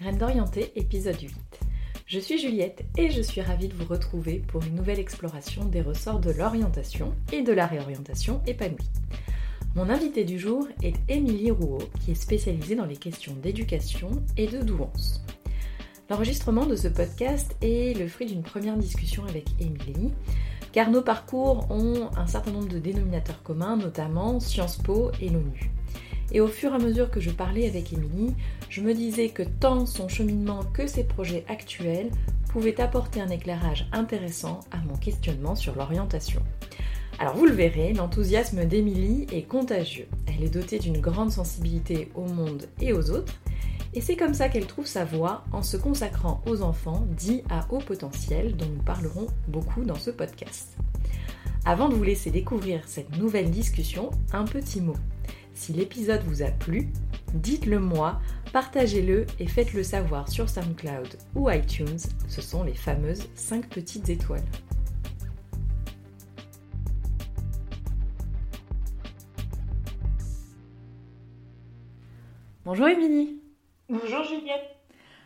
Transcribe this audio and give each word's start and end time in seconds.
Graines 0.00 0.16
d'orienté, 0.16 0.72
épisode 0.76 1.20
8. 1.20 1.30
Je 2.06 2.18
suis 2.18 2.38
Juliette 2.38 2.84
et 2.96 3.10
je 3.10 3.20
suis 3.20 3.42
ravie 3.42 3.68
de 3.68 3.74
vous 3.74 3.84
retrouver 3.84 4.42
pour 4.48 4.62
une 4.64 4.74
nouvelle 4.74 4.98
exploration 4.98 5.66
des 5.66 5.82
ressorts 5.82 6.20
de 6.20 6.30
l'orientation 6.30 7.14
et 7.34 7.42
de 7.42 7.52
la 7.52 7.66
réorientation 7.66 8.40
épanouie. 8.46 8.88
Mon 9.74 9.90
invité 9.90 10.24
du 10.24 10.38
jour 10.38 10.66
est 10.82 10.94
Émilie 11.10 11.50
Rouault, 11.50 11.90
qui 12.00 12.12
est 12.12 12.14
spécialisée 12.14 12.76
dans 12.76 12.86
les 12.86 12.96
questions 12.96 13.34
d'éducation 13.42 14.10
et 14.38 14.46
de 14.46 14.62
douance. 14.62 15.22
L'enregistrement 16.08 16.64
de 16.64 16.76
ce 16.76 16.88
podcast 16.88 17.54
est 17.60 17.98
le 17.98 18.08
fruit 18.08 18.26
d'une 18.26 18.42
première 18.42 18.78
discussion 18.78 19.26
avec 19.26 19.48
Émilie, 19.60 20.14
car 20.72 20.90
nos 20.90 21.02
parcours 21.02 21.70
ont 21.70 22.08
un 22.16 22.26
certain 22.26 22.52
nombre 22.52 22.68
de 22.68 22.78
dénominateurs 22.78 23.42
communs, 23.42 23.76
notamment 23.76 24.40
Sciences 24.40 24.78
Po 24.78 25.10
et 25.20 25.28
l'ONU. 25.28 25.70
Et 26.32 26.40
au 26.40 26.46
fur 26.46 26.72
et 26.72 26.76
à 26.76 26.78
mesure 26.78 27.10
que 27.10 27.20
je 27.20 27.30
parlais 27.30 27.68
avec 27.68 27.92
Émilie, 27.92 28.34
je 28.70 28.80
me 28.80 28.94
disais 28.94 29.30
que 29.30 29.42
tant 29.42 29.84
son 29.84 30.08
cheminement 30.08 30.62
que 30.72 30.86
ses 30.86 31.02
projets 31.02 31.44
actuels 31.48 32.10
pouvaient 32.52 32.80
apporter 32.80 33.20
un 33.20 33.28
éclairage 33.28 33.88
intéressant 33.92 34.60
à 34.70 34.78
mon 34.78 34.96
questionnement 34.96 35.56
sur 35.56 35.74
l'orientation. 35.74 36.40
Alors 37.18 37.36
vous 37.36 37.46
le 37.46 37.52
verrez, 37.52 37.92
l'enthousiasme 37.92 38.64
d'Émilie 38.64 39.26
est 39.32 39.42
contagieux. 39.42 40.06
Elle 40.26 40.44
est 40.44 40.54
dotée 40.54 40.78
d'une 40.78 41.00
grande 41.00 41.32
sensibilité 41.32 42.10
au 42.14 42.24
monde 42.26 42.66
et 42.80 42.92
aux 42.92 43.10
autres, 43.10 43.34
et 43.92 44.00
c'est 44.00 44.16
comme 44.16 44.34
ça 44.34 44.48
qu'elle 44.48 44.66
trouve 44.66 44.86
sa 44.86 45.04
voie 45.04 45.44
en 45.50 45.64
se 45.64 45.76
consacrant 45.76 46.40
aux 46.46 46.62
enfants 46.62 47.04
dits 47.10 47.42
à 47.50 47.66
haut 47.70 47.80
potentiel 47.80 48.56
dont 48.56 48.68
nous 48.68 48.82
parlerons 48.82 49.26
beaucoup 49.48 49.84
dans 49.84 49.98
ce 49.98 50.12
podcast. 50.12 50.76
Avant 51.64 51.88
de 51.88 51.94
vous 51.94 52.04
laisser 52.04 52.30
découvrir 52.30 52.82
cette 52.86 53.18
nouvelle 53.18 53.50
discussion, 53.50 54.10
un 54.32 54.44
petit 54.44 54.80
mot. 54.80 54.96
Si 55.54 55.72
l'épisode 55.72 56.22
vous 56.24 56.42
a 56.42 56.46
plu, 56.46 56.88
dites-le 57.34 57.80
moi, 57.80 58.20
partagez-le 58.52 59.26
et 59.38 59.46
faites-le 59.46 59.82
savoir 59.82 60.28
sur 60.28 60.48
SoundCloud 60.48 61.08
ou 61.34 61.50
iTunes, 61.50 61.98
ce 62.28 62.40
sont 62.40 62.64
les 62.64 62.74
fameuses 62.74 63.28
5 63.34 63.68
petites 63.68 64.08
étoiles. 64.08 64.44
Bonjour 72.64 72.88
Émilie. 72.88 73.40
Bonjour 73.88 74.24
Juliette. 74.24 74.76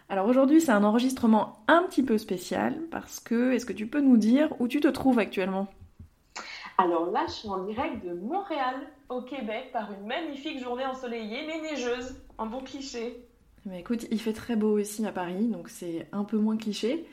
Alors 0.09 0.27
aujourd'hui 0.27 0.61
c'est 0.61 0.73
un 0.73 0.85
enregistrement 0.85 1.65
un 1.67 1.83
petit 1.83 2.03
peu 2.03 2.19
spécial 2.19 2.79
parce 2.91 3.21
que 3.21 3.53
est-ce 3.53 3.67
que 3.67 3.73
tu 3.73 3.87
peux 3.87 4.01
nous 4.01 4.17
dire 4.17 4.49
où 4.61 4.69
tu 4.69 4.81
te 4.81 4.89
trouves 4.89 5.19
actuellement? 5.19 5.69
Alors 6.77 7.11
là, 7.11 7.25
je 7.29 7.33
suis 7.33 7.49
en 7.49 7.65
direct 7.65 8.05
de 8.05 8.15
Montréal, 8.15 8.75
au 9.09 9.23
Québec, 9.23 9.71
par 9.73 9.93
une 9.93 10.07
magnifique 10.07 10.61
journée 10.61 10.85
ensoleillée 10.85 11.47
mais 11.47 11.61
neigeuse. 11.61 12.17
Un 12.39 12.47
bon 12.47 12.61
cliché. 12.61 13.25
Mais 13.65 13.81
écoute, 13.81 14.07
il 14.11 14.21
fait 14.21 14.33
très 14.33 14.57
beau 14.57 14.79
aussi 14.79 15.07
à 15.07 15.13
Paris, 15.13 15.47
donc 15.47 15.69
c'est 15.69 16.07
un 16.13 16.25
peu 16.25 16.37
moins 16.37 16.57
cliché. 16.57 17.07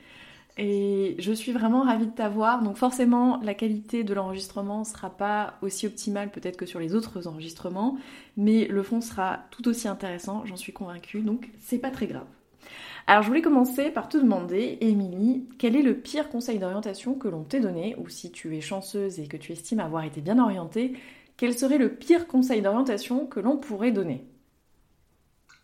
Et 0.57 1.15
je 1.19 1.31
suis 1.31 1.51
vraiment 1.51 1.83
ravie 1.83 2.07
de 2.07 2.11
t'avoir. 2.11 2.61
Donc 2.61 2.75
forcément, 2.75 3.39
la 3.41 3.53
qualité 3.53 4.03
de 4.03 4.13
l'enregistrement 4.13 4.83
sera 4.83 5.09
pas 5.09 5.53
aussi 5.61 5.87
optimale 5.87 6.31
peut-être 6.31 6.57
que 6.57 6.65
sur 6.65 6.79
les 6.79 6.95
autres 6.95 7.27
enregistrements, 7.27 7.97
mais 8.37 8.67
le 8.67 8.83
fond 8.83 8.99
sera 8.99 9.39
tout 9.51 9.67
aussi 9.67 9.87
intéressant, 9.87 10.45
j'en 10.45 10.57
suis 10.57 10.73
convaincue. 10.73 11.21
Donc 11.21 11.49
c'est 11.59 11.79
pas 11.79 11.91
très 11.91 12.07
grave. 12.07 12.27
Alors 13.07 13.23
je 13.23 13.27
voulais 13.27 13.41
commencer 13.41 13.91
par 13.91 14.09
te 14.09 14.17
demander, 14.17 14.77
Émilie, 14.81 15.49
quel 15.57 15.75
est 15.75 15.81
le 15.81 15.99
pire 15.99 16.29
conseil 16.29 16.59
d'orientation 16.59 17.15
que 17.15 17.27
l'on 17.27 17.43
t'ait 17.43 17.59
donné, 17.59 17.95
ou 17.97 18.09
si 18.09 18.31
tu 18.31 18.55
es 18.55 18.61
chanceuse 18.61 19.19
et 19.19 19.27
que 19.27 19.37
tu 19.37 19.51
estimes 19.51 19.79
avoir 19.79 20.03
été 20.03 20.21
bien 20.21 20.39
orientée, 20.39 20.93
quel 21.37 21.57
serait 21.57 21.77
le 21.77 21.95
pire 21.95 22.27
conseil 22.27 22.61
d'orientation 22.61 23.25
que 23.25 23.39
l'on 23.39 23.57
pourrait 23.57 23.91
donner? 23.91 24.27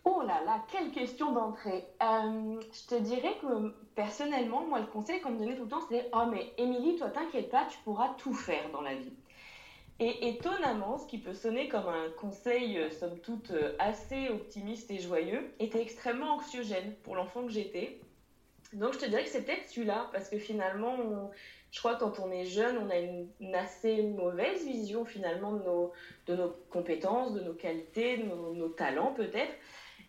Oh 0.04 0.22
là 0.26 0.42
là, 0.46 0.64
quelle 0.72 0.92
question 0.92 1.34
d'entrée. 1.34 1.86
Euh, 2.02 2.60
je 2.72 2.96
te 2.96 3.02
dirais 3.02 3.36
que 3.42 3.74
personnellement, 3.94 4.66
moi, 4.66 4.80
le 4.80 4.88
conseil 4.88 5.20
qu'on 5.20 5.32
me 5.32 5.38
donnait 5.38 5.56
tout 5.56 5.64
le 5.64 5.70
temps, 5.70 5.82
c'était 5.82 6.10
Oh, 6.14 6.24
mais 6.32 6.54
Émilie, 6.58 6.96
toi, 6.96 7.10
t'inquiète 7.10 7.50
pas, 7.50 7.66
tu 7.70 7.78
pourras 7.84 8.10
tout 8.18 8.34
faire 8.34 8.72
dans 8.72 8.82
la 8.82 8.96
vie. 8.96 9.14
Et 10.00 10.30
étonnamment, 10.30 11.00
ce 11.00 11.08
qui 11.08 11.18
peut 11.18 11.34
sonner 11.34 11.70
comme 11.70 11.88
un 11.88 12.10
conseil, 12.20 12.78
euh, 12.78 12.92
somme 12.92 13.18
toute, 13.20 13.50
euh, 13.50 13.76
assez 13.80 14.30
optimiste 14.30 14.92
et 14.92 15.00
joyeux, 15.00 15.52
était 15.60 15.82
extrêmement 15.82 16.36
anxiogène 16.36 16.94
pour 17.04 17.16
l'enfant 17.16 17.44
que 17.44 17.52
j'étais. 17.52 18.00
Donc 18.74 18.94
je 18.94 19.00
te 19.00 19.06
dirais 19.06 19.24
que 19.24 19.30
c'est 19.30 19.44
peut-être 19.44 19.68
celui-là, 19.68 20.10
parce 20.12 20.30
que 20.30 20.38
finalement, 20.38 20.98
je 21.72 21.80
crois 21.80 21.96
que 21.96 22.02
quand 22.02 22.20
on 22.20 22.32
est 22.32 22.46
jeune, 22.46 22.78
on 22.78 22.90
a 22.92 22.98
une, 22.98 23.56
assez 23.56 24.04
mauvaise 24.04 24.66
vision 24.66 25.06
finalement 25.06 25.54
de 25.54 26.36
nos, 26.36 26.56
compétences, 26.70 27.34
de 27.34 27.40
nos 27.40 27.54
qualités, 27.54 28.18
de 28.18 28.24
nos, 28.24 28.70
talents 28.70 29.14
peut-être. 29.14 29.54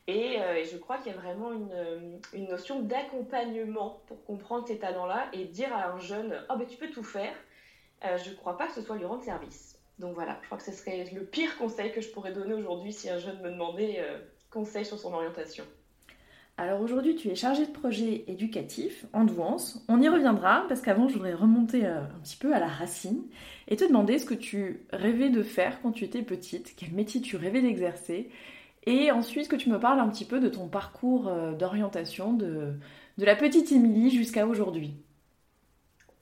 Et, 0.06 0.41
euh, 0.41 0.56
et, 0.56 0.65
je 0.65 0.77
crois 0.77 0.98
qu'il 0.98 1.12
y 1.12 1.15
a 1.15 1.19
vraiment 1.19 1.53
une, 1.53 2.21
une 2.34 2.48
notion 2.48 2.81
d'accompagnement 2.81 4.03
pour 4.06 4.22
comprendre 4.25 4.66
ces 4.66 4.78
talents-là 4.78 5.28
et 5.32 5.44
dire 5.44 5.72
à 5.72 5.93
un 5.93 5.98
jeune, 5.98 6.44
oh 6.50 6.56
ben 6.59 6.66
tu 6.66 6.77
peux 6.77 6.91
tout 6.91 7.04
faire. 7.04 7.34
je 8.03 8.31
ne 8.31 8.34
crois 8.34 8.59
pas 8.59 8.66
que 8.66 8.72
ce 8.75 8.82
soit 8.82 8.97
lui 8.97 9.04
rendre 9.04 9.22
service. 9.22 9.78
Donc 9.98 10.14
voilà, 10.14 10.38
je 10.42 10.47
crois 10.47 10.59
que 10.59 10.64
ce 10.64 10.72
serait 10.72 11.04
le 11.12 11.25
pire 11.25 11.56
conseil 11.59 11.92
que 11.92 12.00
je 12.00 12.09
pourrais 12.09 12.32
donner 12.32 12.54
aujourd'hui 12.54 12.92
si 12.92 13.10
un 13.10 13.19
jeune 13.19 13.41
me 13.42 13.50
demandait 13.50 13.97
euh, 13.98 14.19
conseil 14.50 14.84
sur 14.84 14.98
son 14.98 15.12
orientation. 15.12 15.64
Alors 16.56 16.81
aujourd'hui, 16.81 17.14
tu 17.14 17.28
es 17.28 17.36
chargée 17.36 17.66
de 17.66 17.70
projet 17.70 18.25
éducatif 18.26 19.06
en 19.12 19.25
douance. 19.25 19.84
On 19.88 20.00
y 20.00 20.09
reviendra 20.09 20.64
parce 20.69 20.81
qu'avant, 20.81 21.09
je 21.09 21.14
voudrais 21.14 21.34
remonter 21.34 21.86
euh, 21.86 22.00
un 22.03 22.20
petit 22.22 22.36
peu 22.36 22.53
à 22.53 22.59
la 22.59 22.66
racine 22.66 23.22
et 23.69 23.76
te 23.76 23.84
demander 23.84 24.19
ce 24.19 24.25
que 24.25 24.34
tu 24.34 24.86
rêvais 24.92 25.31
de 25.31 25.42
faire 25.42 25.81
quand 25.82 25.92
tu 25.92 26.04
étais 26.04 26.22
petite, 26.22 26.75
quel 26.76 26.92
métier 26.92 27.20
tu 27.20 27.36
rêvais 27.36 27.62
d'exercer, 27.62 28.30
et 28.86 29.12
ensuite 29.12 29.48
que 29.48 29.56
tu 29.56 29.70
me 29.70 29.78
parles 29.78 30.00
un 30.00 30.09
petit 30.09 30.25
peu 30.25 30.41
de 30.41 30.48
ton 30.48 30.66
parcours 30.66 31.28
euh, 31.28 31.53
d'orientation 31.53 32.32
de, 32.32 32.72
de 33.19 33.25
la 33.25 33.36
petite 33.36 33.70
Émilie 33.70 34.10
jusqu'à 34.10 34.47
aujourd'hui. 34.47 34.94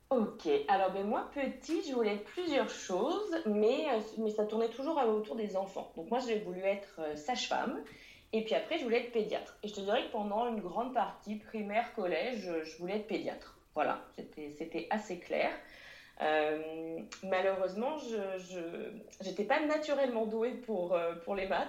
Ok, 0.09 0.49
alors 0.69 0.93
ben 0.93 1.05
moi 1.05 1.29
petit, 1.35 1.83
je 1.83 1.93
voulais 1.93 2.15
être 2.15 2.25
plusieurs 2.27 2.71
choses, 2.71 3.43
mais, 3.45 3.87
euh, 3.91 3.99
mais 4.19 4.31
ça 4.31 4.45
tournait 4.45 4.69
toujours 4.69 4.97
autour 4.99 5.35
des 5.35 5.57
enfants. 5.57 5.91
Donc 5.97 6.09
moi 6.11 6.21
j'ai 6.21 6.39
voulu 6.39 6.61
être 6.61 7.01
euh, 7.01 7.17
sage-femme, 7.17 7.83
et 8.33 8.45
puis 8.45 8.55
après 8.55 8.79
je 8.79 8.85
voulais 8.85 9.01
être 9.01 9.11
pédiatre. 9.11 9.59
Et 9.65 9.69
je 9.69 9.75
te 9.75 9.81
dirais 9.81 10.05
que 10.05 10.13
pendant 10.13 10.47
une 10.47 10.61
grande 10.61 10.95
partie, 10.95 11.35
primaire, 11.35 11.93
collège, 11.97 12.49
je 12.63 12.79
voulais 12.79 12.99
être 12.99 13.09
pédiatre. 13.09 13.59
Voilà, 13.75 14.01
c'était 14.57 14.87
assez 14.91 15.19
clair. 15.19 15.51
Euh, 16.23 17.01
malheureusement, 17.25 17.99
je 17.99 19.29
n'étais 19.29 19.45
pas 19.45 19.59
naturellement 19.67 20.25
douée 20.25 20.53
pour, 20.53 20.97
pour 21.25 21.35
les 21.35 21.49
maths. 21.49 21.69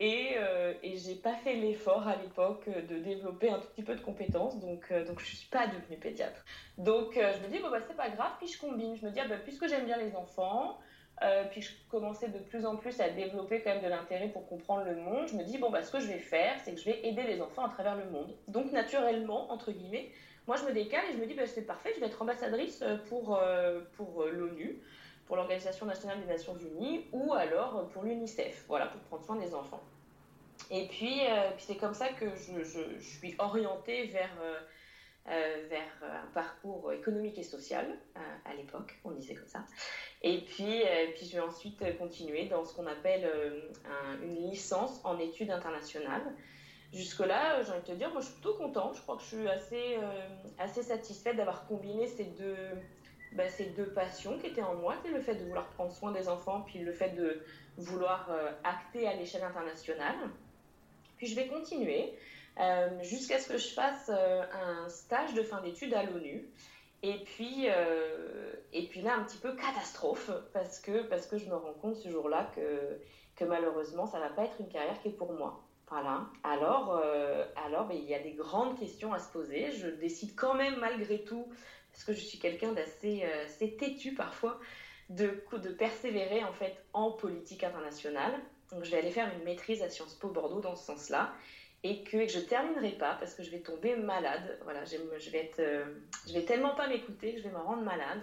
Et, 0.00 0.32
euh, 0.38 0.74
et 0.82 0.96
j'ai 0.96 1.14
pas 1.14 1.34
fait 1.36 1.54
l'effort 1.54 2.08
à 2.08 2.16
l'époque 2.16 2.68
de 2.68 2.98
développer 2.98 3.50
un 3.50 3.60
tout 3.60 3.68
petit 3.68 3.84
peu 3.84 3.94
de 3.94 4.00
compétences, 4.00 4.58
donc, 4.58 4.86
euh, 4.90 5.04
donc 5.04 5.20
je 5.20 5.36
suis 5.36 5.48
pas 5.48 5.68
devenue 5.68 5.98
pédiatre. 5.98 6.44
Donc 6.78 7.16
euh, 7.16 7.32
je 7.32 7.46
me 7.46 7.52
dis, 7.52 7.60
bon, 7.60 7.70
bah, 7.70 7.78
c'est 7.86 7.96
pas 7.96 8.10
grave, 8.10 8.32
puis 8.38 8.48
je 8.48 8.58
combine. 8.58 8.96
Je 8.96 9.06
me 9.06 9.12
dis, 9.12 9.20
ah, 9.20 9.28
bah, 9.28 9.36
puisque 9.42 9.68
j'aime 9.68 9.84
bien 9.86 9.96
les 9.98 10.16
enfants, 10.16 10.78
puis 11.52 11.62
je 11.62 11.70
commençais 11.88 12.28
de 12.28 12.38
plus 12.38 12.66
en 12.66 12.76
plus 12.76 13.00
à 13.00 13.08
développer 13.08 13.62
quand 13.62 13.70
même 13.70 13.84
de 13.84 13.88
l'intérêt 13.88 14.28
pour 14.28 14.48
comprendre 14.48 14.84
le 14.84 14.96
monde, 14.96 15.28
je 15.28 15.36
me 15.36 15.44
dis, 15.44 15.58
bon, 15.58 15.70
bah, 15.70 15.82
ce 15.82 15.92
que 15.92 16.00
je 16.00 16.08
vais 16.08 16.18
faire, 16.18 16.58
c'est 16.64 16.74
que 16.74 16.80
je 16.80 16.86
vais 16.86 17.06
aider 17.06 17.22
les 17.22 17.40
enfants 17.40 17.64
à 17.64 17.68
travers 17.68 17.96
le 17.96 18.10
monde. 18.10 18.36
Donc 18.48 18.72
naturellement, 18.72 19.50
entre 19.52 19.70
guillemets, 19.70 20.10
moi 20.48 20.56
je 20.56 20.64
me 20.64 20.72
décale 20.72 21.04
et 21.08 21.12
je 21.12 21.18
me 21.18 21.26
dis, 21.26 21.34
bah, 21.34 21.46
c'est 21.46 21.66
parfait, 21.66 21.92
je 21.94 22.00
vais 22.00 22.06
être 22.06 22.20
ambassadrice 22.20 22.82
pour, 23.08 23.40
pour 23.96 24.24
l'ONU 24.24 24.82
pour 25.26 25.36
l'Organisation 25.36 25.86
nationale 25.86 26.20
des 26.20 26.26
Nations 26.26 26.56
Unies 26.56 27.06
ou 27.12 27.32
alors 27.32 27.88
pour 27.88 28.02
l'UNICEF, 28.02 28.64
voilà, 28.68 28.86
pour 28.86 29.00
prendre 29.02 29.24
soin 29.24 29.36
des 29.36 29.54
enfants. 29.54 29.82
Et 30.70 30.86
puis, 30.86 31.20
euh, 31.26 31.50
puis 31.56 31.64
c'est 31.66 31.76
comme 31.76 31.94
ça 31.94 32.08
que 32.08 32.26
je, 32.36 33.00
suis 33.00 33.34
orientée 33.38 34.06
vers, 34.06 34.30
euh, 34.42 34.58
euh, 35.28 35.66
vers 35.68 35.92
un 36.02 36.26
parcours 36.32 36.92
économique 36.92 37.38
et 37.38 37.42
social, 37.42 37.86
à 38.44 38.54
l'époque, 38.54 38.98
on 39.04 39.10
disait 39.10 39.34
comme 39.34 39.48
ça. 39.48 39.64
Et 40.22 40.38
puis, 40.38 40.82
puis 41.14 41.26
je 41.26 41.32
vais 41.32 41.42
ensuite 41.42 41.82
continuer 41.98 42.46
dans 42.46 42.64
ce 42.64 42.74
qu'on 42.74 42.86
appelle 42.86 43.30
une 44.22 44.50
licence 44.50 45.00
en 45.04 45.18
études 45.18 45.50
internationales. 45.50 46.22
Jusque-là, 46.92 47.62
j'ai 47.62 47.72
envie 47.72 47.80
de 47.80 47.86
te 47.86 47.92
dire, 47.92 48.10
moi 48.10 48.20
je 48.20 48.26
suis 48.26 48.34
plutôt 48.34 48.54
contente. 48.54 48.96
Je 48.96 49.02
crois 49.02 49.16
que 49.16 49.22
je 49.22 49.26
suis 49.26 49.48
assez, 49.48 49.98
assez 50.58 50.82
satisfaite 50.82 51.36
d'avoir 51.36 51.66
combiné 51.66 52.06
ces 52.06 52.24
deux, 52.24 52.56
bah, 53.34 53.48
ces 53.48 53.66
deux 53.66 53.92
passions 53.92 54.38
qui 54.38 54.46
étaient 54.46 54.62
en 54.62 54.76
moi, 54.76 54.94
le 55.12 55.20
fait 55.20 55.34
de 55.34 55.44
vouloir 55.44 55.68
prendre 55.70 55.92
soin 55.92 56.12
des 56.12 56.28
enfants, 56.28 56.62
puis 56.66 56.78
le 56.78 56.92
fait 56.92 57.10
de 57.10 57.42
vouloir 57.76 58.30
euh, 58.30 58.52
acter 58.62 59.08
à 59.08 59.14
l'échelle 59.14 59.42
internationale. 59.42 60.14
Puis 61.16 61.26
je 61.26 61.34
vais 61.34 61.48
continuer 61.48 62.16
euh, 62.60 63.02
jusqu'à 63.02 63.38
ce 63.38 63.48
que 63.48 63.58
je 63.58 63.68
fasse 63.68 64.10
euh, 64.12 64.42
un 64.52 64.88
stage 64.88 65.34
de 65.34 65.42
fin 65.42 65.60
d'études 65.62 65.94
à 65.94 66.04
l'ONU. 66.04 66.48
Et 67.02 67.18
puis, 67.24 67.66
et 68.72 68.88
puis 68.88 69.02
là, 69.02 69.16
un 69.16 69.24
petit 69.24 69.36
peu 69.36 69.54
catastrophe, 69.54 70.30
parce 70.54 70.80
que, 70.80 71.02
parce 71.02 71.26
que 71.26 71.36
je 71.36 71.44
me 71.50 71.54
rends 71.54 71.74
compte 71.74 71.96
ce 71.96 72.08
jour-là 72.08 72.50
que, 72.56 72.98
que 73.36 73.44
malheureusement, 73.44 74.06
ça 74.06 74.16
ne 74.16 74.22
va 74.22 74.30
pas 74.30 74.44
être 74.44 74.58
une 74.58 74.70
carrière 74.70 74.98
qui 75.02 75.08
est 75.08 75.12
pour 75.12 75.34
moi. 75.34 75.63
Voilà. 75.88 76.26
Alors, 76.42 77.00
alors 77.64 77.86
ben, 77.86 77.96
il 77.96 78.04
y 78.04 78.14
a 78.14 78.18
des 78.18 78.32
grandes 78.32 78.78
questions 78.78 79.12
à 79.12 79.18
se 79.18 79.30
poser. 79.30 79.70
Je 79.72 79.88
décide 79.88 80.34
quand 80.34 80.54
même, 80.54 80.76
malgré 80.80 81.22
tout, 81.24 81.46
parce 81.94 82.04
que 82.04 82.12
je 82.12 82.20
suis 82.20 82.38
quelqu'un 82.38 82.72
d'assez 82.72 83.22
euh, 83.24 83.66
têtu 83.78 84.14
parfois, 84.14 84.58
de, 85.10 85.44
de 85.52 85.68
persévérer 85.70 86.42
en 86.42 86.52
fait 86.52 86.76
en 86.92 87.12
politique 87.12 87.62
internationale. 87.62 88.32
Donc 88.72 88.84
je 88.84 88.90
vais 88.90 88.98
aller 88.98 89.12
faire 89.12 89.32
une 89.32 89.44
maîtrise 89.44 89.80
à 89.82 89.88
Sciences 89.88 90.14
Po 90.14 90.28
Bordeaux 90.28 90.60
dans 90.60 90.74
ce 90.74 90.86
sens-là. 90.86 91.32
et 91.84 92.02
que, 92.02 92.26
je 92.26 92.38
ne 92.38 92.44
terminerai 92.44 92.92
pas 92.92 93.14
parce 93.14 93.34
que 93.34 93.44
je 93.44 93.50
vais 93.50 93.60
tomber 93.60 93.94
malade. 93.94 94.58
Voilà, 94.64 94.84
je 94.84 94.96
vais, 95.30 95.38
être, 95.38 95.60
euh, 95.60 95.84
je 96.26 96.32
vais 96.32 96.44
tellement 96.44 96.74
pas 96.74 96.88
m'écouter 96.88 97.34
que 97.34 97.38
je 97.38 97.44
vais 97.44 97.54
me 97.54 97.58
rendre 97.58 97.82
malade. 97.82 98.22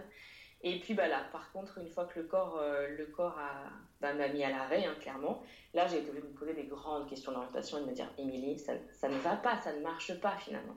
Et 0.63 0.79
puis 0.79 0.93
bah 0.93 1.07
là, 1.07 1.23
par 1.31 1.51
contre, 1.53 1.77
une 1.77 1.89
fois 1.89 2.05
que 2.05 2.19
le 2.19 2.25
corps, 2.25 2.59
euh, 2.59 2.89
le 2.89 3.05
corps 3.05 3.39
a, 3.39 3.69
m'a 4.01 4.27
mis 4.27 4.43
à 4.43 4.49
l'arrêt, 4.49 4.85
hein, 4.85 4.95
clairement, 4.99 5.43
là 5.73 5.87
j'ai 5.87 5.99
été 5.99 6.11
me 6.11 6.21
poser 6.21 6.53
des 6.53 6.63
grandes 6.63 7.07
questions 7.07 7.31
d'orientation 7.31 7.77
et 7.77 7.81
de 7.81 7.85
me 7.87 7.93
dire, 7.93 8.11
Émilie, 8.17 8.59
ça, 8.59 9.09
ne 9.09 9.17
va 9.19 9.35
pas, 9.35 9.57
ça 9.61 9.73
ne 9.73 9.81
marche 9.81 10.19
pas 10.19 10.35
finalement. 10.37 10.75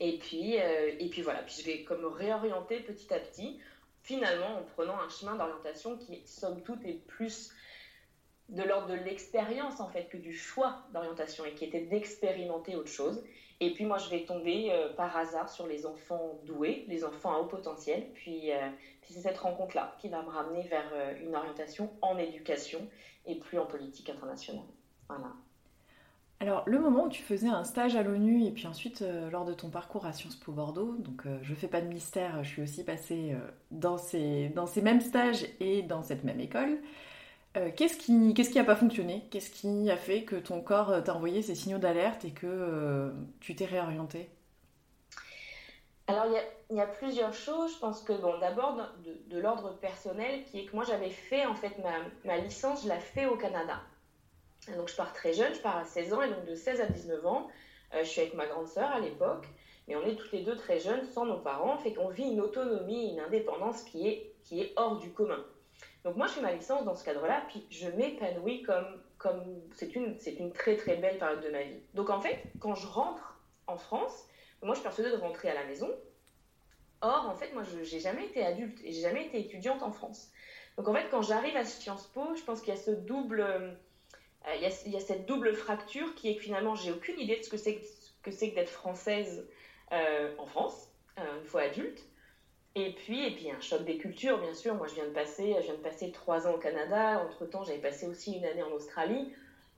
Et 0.00 0.18
puis, 0.18 0.58
euh, 0.58 0.92
et 0.98 1.08
puis 1.08 1.22
voilà, 1.22 1.42
puis 1.42 1.56
je 1.58 1.64
vais 1.64 1.84
comme 1.84 2.04
réorienter 2.04 2.80
petit 2.80 3.12
à 3.12 3.18
petit, 3.18 3.60
finalement 4.02 4.58
en 4.58 4.62
prenant 4.62 5.00
un 5.00 5.08
chemin 5.08 5.34
d'orientation 5.34 5.96
qui, 5.96 6.22
somme 6.26 6.62
toute, 6.62 6.84
est 6.84 7.04
plus 7.06 7.52
de 8.52 8.62
l'ordre 8.62 8.88
de 8.88 8.94
l'expérience 8.94 9.80
en 9.80 9.88
fait 9.88 10.04
que 10.04 10.16
du 10.16 10.32
choix 10.32 10.82
d'orientation 10.92 11.44
et 11.44 11.54
qui 11.54 11.64
était 11.64 11.80
d'expérimenter 11.80 12.76
autre 12.76 12.90
chose. 12.90 13.24
Et 13.60 13.72
puis 13.72 13.84
moi 13.84 13.96
je 13.98 14.10
vais 14.10 14.24
tomber 14.24 14.70
euh, 14.70 14.92
par 14.94 15.16
hasard 15.16 15.48
sur 15.48 15.66
les 15.66 15.86
enfants 15.86 16.40
doués, 16.44 16.84
les 16.88 17.04
enfants 17.04 17.34
à 17.34 17.38
haut 17.38 17.46
potentiel. 17.46 18.06
Puis, 18.14 18.52
euh, 18.52 18.68
c'est 19.02 19.20
cette 19.20 19.38
rencontre-là 19.38 19.94
qui 20.00 20.08
va 20.08 20.22
me 20.22 20.28
ramener 20.28 20.62
vers 20.68 20.90
euh, 20.92 21.14
une 21.22 21.34
orientation 21.34 21.90
en 22.02 22.18
éducation 22.18 22.80
et 23.26 23.36
plus 23.36 23.58
en 23.58 23.66
politique 23.66 24.10
internationale. 24.10 24.64
Voilà. 25.08 25.32
Alors, 26.40 26.64
le 26.66 26.80
moment 26.80 27.04
où 27.04 27.08
tu 27.08 27.22
faisais 27.22 27.48
un 27.48 27.62
stage 27.62 27.94
à 27.94 28.02
l'ONU 28.02 28.44
et 28.44 28.50
puis 28.50 28.66
ensuite 28.66 29.04
lors 29.30 29.44
de 29.44 29.54
ton 29.54 29.70
parcours 29.70 30.06
à 30.06 30.12
Sciences 30.12 30.34
Po 30.34 30.50
Bordeaux, 30.50 30.96
donc 30.98 31.22
je 31.40 31.54
fais 31.54 31.68
pas 31.68 31.80
de 31.80 31.86
mystère, 31.86 32.42
je 32.42 32.48
suis 32.48 32.62
aussi 32.62 32.82
passée 32.82 33.36
dans, 33.70 33.96
ces, 33.96 34.48
dans 34.48 34.66
ces 34.66 34.82
mêmes 34.82 35.00
stages 35.00 35.46
et 35.60 35.82
dans 35.82 36.02
cette 36.02 36.24
même 36.24 36.40
école. 36.40 36.80
Euh, 37.56 37.70
qu'est-ce 37.76 37.98
qui 37.98 38.32
qu'est-ce 38.32 38.50
qui 38.50 38.62
pas 38.62 38.76
fonctionné? 38.76 39.24
Qu'est-ce 39.30 39.50
qui 39.50 39.90
a 39.90 39.96
fait 39.96 40.24
que 40.24 40.36
ton 40.36 40.62
corps 40.62 40.90
euh, 40.90 41.00
t'a 41.02 41.14
envoyé 41.14 41.42
ces 41.42 41.54
signaux 41.54 41.78
d'alerte 41.78 42.24
et 42.24 42.30
que 42.30 42.46
euh, 42.46 43.10
tu 43.40 43.54
t'es 43.54 43.66
réorienté? 43.66 44.30
Alors 46.06 46.26
il 46.70 46.76
y, 46.76 46.80
a 46.80 46.86
plusieurs 46.86 47.34
choses. 47.34 47.74
Je 47.74 47.78
pense 47.78 48.02
que 48.02 48.14
bon 48.14 48.38
d'abord 48.38 48.76
de, 49.28 49.38
l'ordre 49.38 49.78
personnel 49.78 50.44
qui 50.44 50.60
est 50.60 50.64
que 50.64 50.74
moi 50.74 50.84
j'avais 50.84 51.10
fait 51.10 51.44
en 51.44 51.54
fait 51.54 51.78
ma, 51.78 51.92
ma, 52.24 52.38
licence, 52.38 52.84
je 52.84 52.88
l'ai 52.88 53.00
fait 53.00 53.26
au 53.26 53.36
Canada. 53.36 53.80
donc 54.76 54.88
je 54.88 54.96
pars 54.96 55.12
très 55.12 55.32
jeune, 55.32 55.54
je 55.54 55.60
pars 55.60 55.76
à 55.76 55.84
16 55.84 56.14
ans 56.14 56.22
et 56.22 56.30
donc 56.30 56.44
de 56.46 56.54
16 56.54 56.80
à 56.80 56.86
19 56.86 57.26
ans, 57.26 57.48
je 57.96 58.04
suis 58.04 58.22
avec 58.22 58.34
ma 58.34 58.46
grande 58.46 58.66
sœur 58.66 58.90
à 58.90 58.98
l'époque. 58.98 59.46
Mais 59.88 59.96
on 59.96 60.02
est 60.06 60.16
toutes 60.16 60.32
les 60.32 60.42
deux 60.42 60.56
très 60.56 60.78
jeunes 60.78 61.04
sans 61.04 61.26
nos 61.26 61.38
parents, 61.38 61.76
fait 61.78 61.92
qu'on 61.92 62.08
vit 62.08 62.30
une 62.30 62.40
autonomie, 62.40 63.12
une 63.12 63.20
indépendance 63.20 63.82
qui 63.82 64.08
est, 64.08 64.32
qui 64.42 64.60
est 64.60 64.72
hors 64.76 64.96
du 64.96 65.10
commun. 65.10 65.44
Donc 66.04 66.16
moi, 66.16 66.26
je 66.26 66.32
fais 66.32 66.40
ma 66.40 66.52
licence 66.52 66.84
dans 66.84 66.96
ce 66.96 67.04
cadre-là, 67.04 67.44
puis 67.48 67.64
je 67.70 67.88
m'épanouis 67.88 68.62
comme, 68.62 69.00
comme 69.18 69.42
c'est 69.74 69.94
une, 69.94 70.18
c'est 70.18 70.34
une 70.34 70.52
très 70.52 70.76
très 70.76 70.96
belle 70.96 71.18
période 71.18 71.42
de 71.42 71.48
ma 71.48 71.62
vie. 71.62 71.80
Donc 71.94 72.10
en 72.10 72.20
fait, 72.20 72.42
quand 72.58 72.74
je 72.74 72.86
rentre 72.86 73.40
en 73.66 73.76
France, 73.76 74.26
moi 74.62 74.74
je 74.74 74.80
suis 74.80 74.82
persuadée 74.82 75.10
de 75.10 75.16
rentrer 75.16 75.50
à 75.50 75.54
la 75.54 75.64
maison. 75.64 75.88
Or, 77.02 77.28
en 77.28 77.34
fait, 77.34 77.52
moi, 77.52 77.64
je 77.64 77.76
n'ai 77.76 78.00
jamais 78.00 78.26
été 78.26 78.44
adulte 78.44 78.78
et 78.84 78.92
j'ai 78.92 79.00
jamais 79.00 79.26
été 79.26 79.40
étudiante 79.40 79.82
en 79.82 79.90
France. 79.90 80.30
Donc 80.76 80.88
en 80.88 80.94
fait, 80.94 81.08
quand 81.10 81.22
j'arrive 81.22 81.56
à 81.56 81.64
Sciences 81.64 82.06
Po, 82.08 82.34
je 82.36 82.42
pense 82.42 82.60
qu'il 82.60 82.72
y 82.72 82.76
a 82.76 82.80
ce 82.80 82.92
double, 82.92 83.40
euh, 83.40 83.72
il, 84.54 84.94
y 84.94 85.00
cette 85.00 85.26
double 85.26 85.54
fracture 85.54 86.14
qui 86.14 86.30
est 86.30 86.36
que 86.36 86.42
finalement, 86.42 86.74
j'ai 86.74 86.92
aucune 86.92 87.18
idée 87.18 87.36
de 87.36 87.42
ce 87.42 87.50
que 87.50 87.56
c'est 87.56 87.80
que, 88.22 88.30
c'est 88.30 88.50
que 88.50 88.54
d'être 88.54 88.70
française 88.70 89.46
euh, 89.92 90.34
en 90.38 90.46
France, 90.46 90.88
euh, 91.18 91.40
une 91.40 91.46
fois 91.46 91.62
adulte. 91.62 92.04
Et 92.74 92.92
puis, 92.92 93.26
et 93.26 93.30
puis 93.32 93.50
un 93.50 93.60
choc 93.60 93.84
des 93.84 93.98
cultures, 93.98 94.38
bien 94.38 94.54
sûr. 94.54 94.74
Moi, 94.74 94.86
je 94.86 94.94
viens 94.94 95.06
de 95.06 95.12
passer, 95.12 95.54
je 95.58 95.64
viens 95.64 95.74
de 95.74 95.82
passer 95.82 96.10
trois 96.10 96.46
ans 96.46 96.54
au 96.54 96.58
Canada. 96.58 97.22
Entre 97.22 97.44
temps, 97.44 97.64
j'avais 97.64 97.80
passé 97.80 98.06
aussi 98.06 98.32
une 98.32 98.44
année 98.44 98.62
en 98.62 98.72
Australie. 98.72 99.32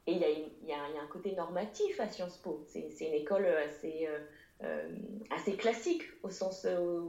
Et 0.06 0.12
il 0.12 0.68
y, 0.68 0.72
a 0.72 1.02
un 1.02 1.06
côté 1.06 1.32
normatif 1.32 1.98
à 1.98 2.08
Sciences 2.08 2.36
Po. 2.36 2.62
C'est 2.68 2.88
une 3.00 3.14
école 3.14 3.46
assez, 3.46 4.06
euh, 4.06 4.18
euh, 4.62 4.88
assez 5.30 5.56
classique 5.56 6.02
au 6.22 6.30
sens, 6.30 6.66
euh, 6.66 7.00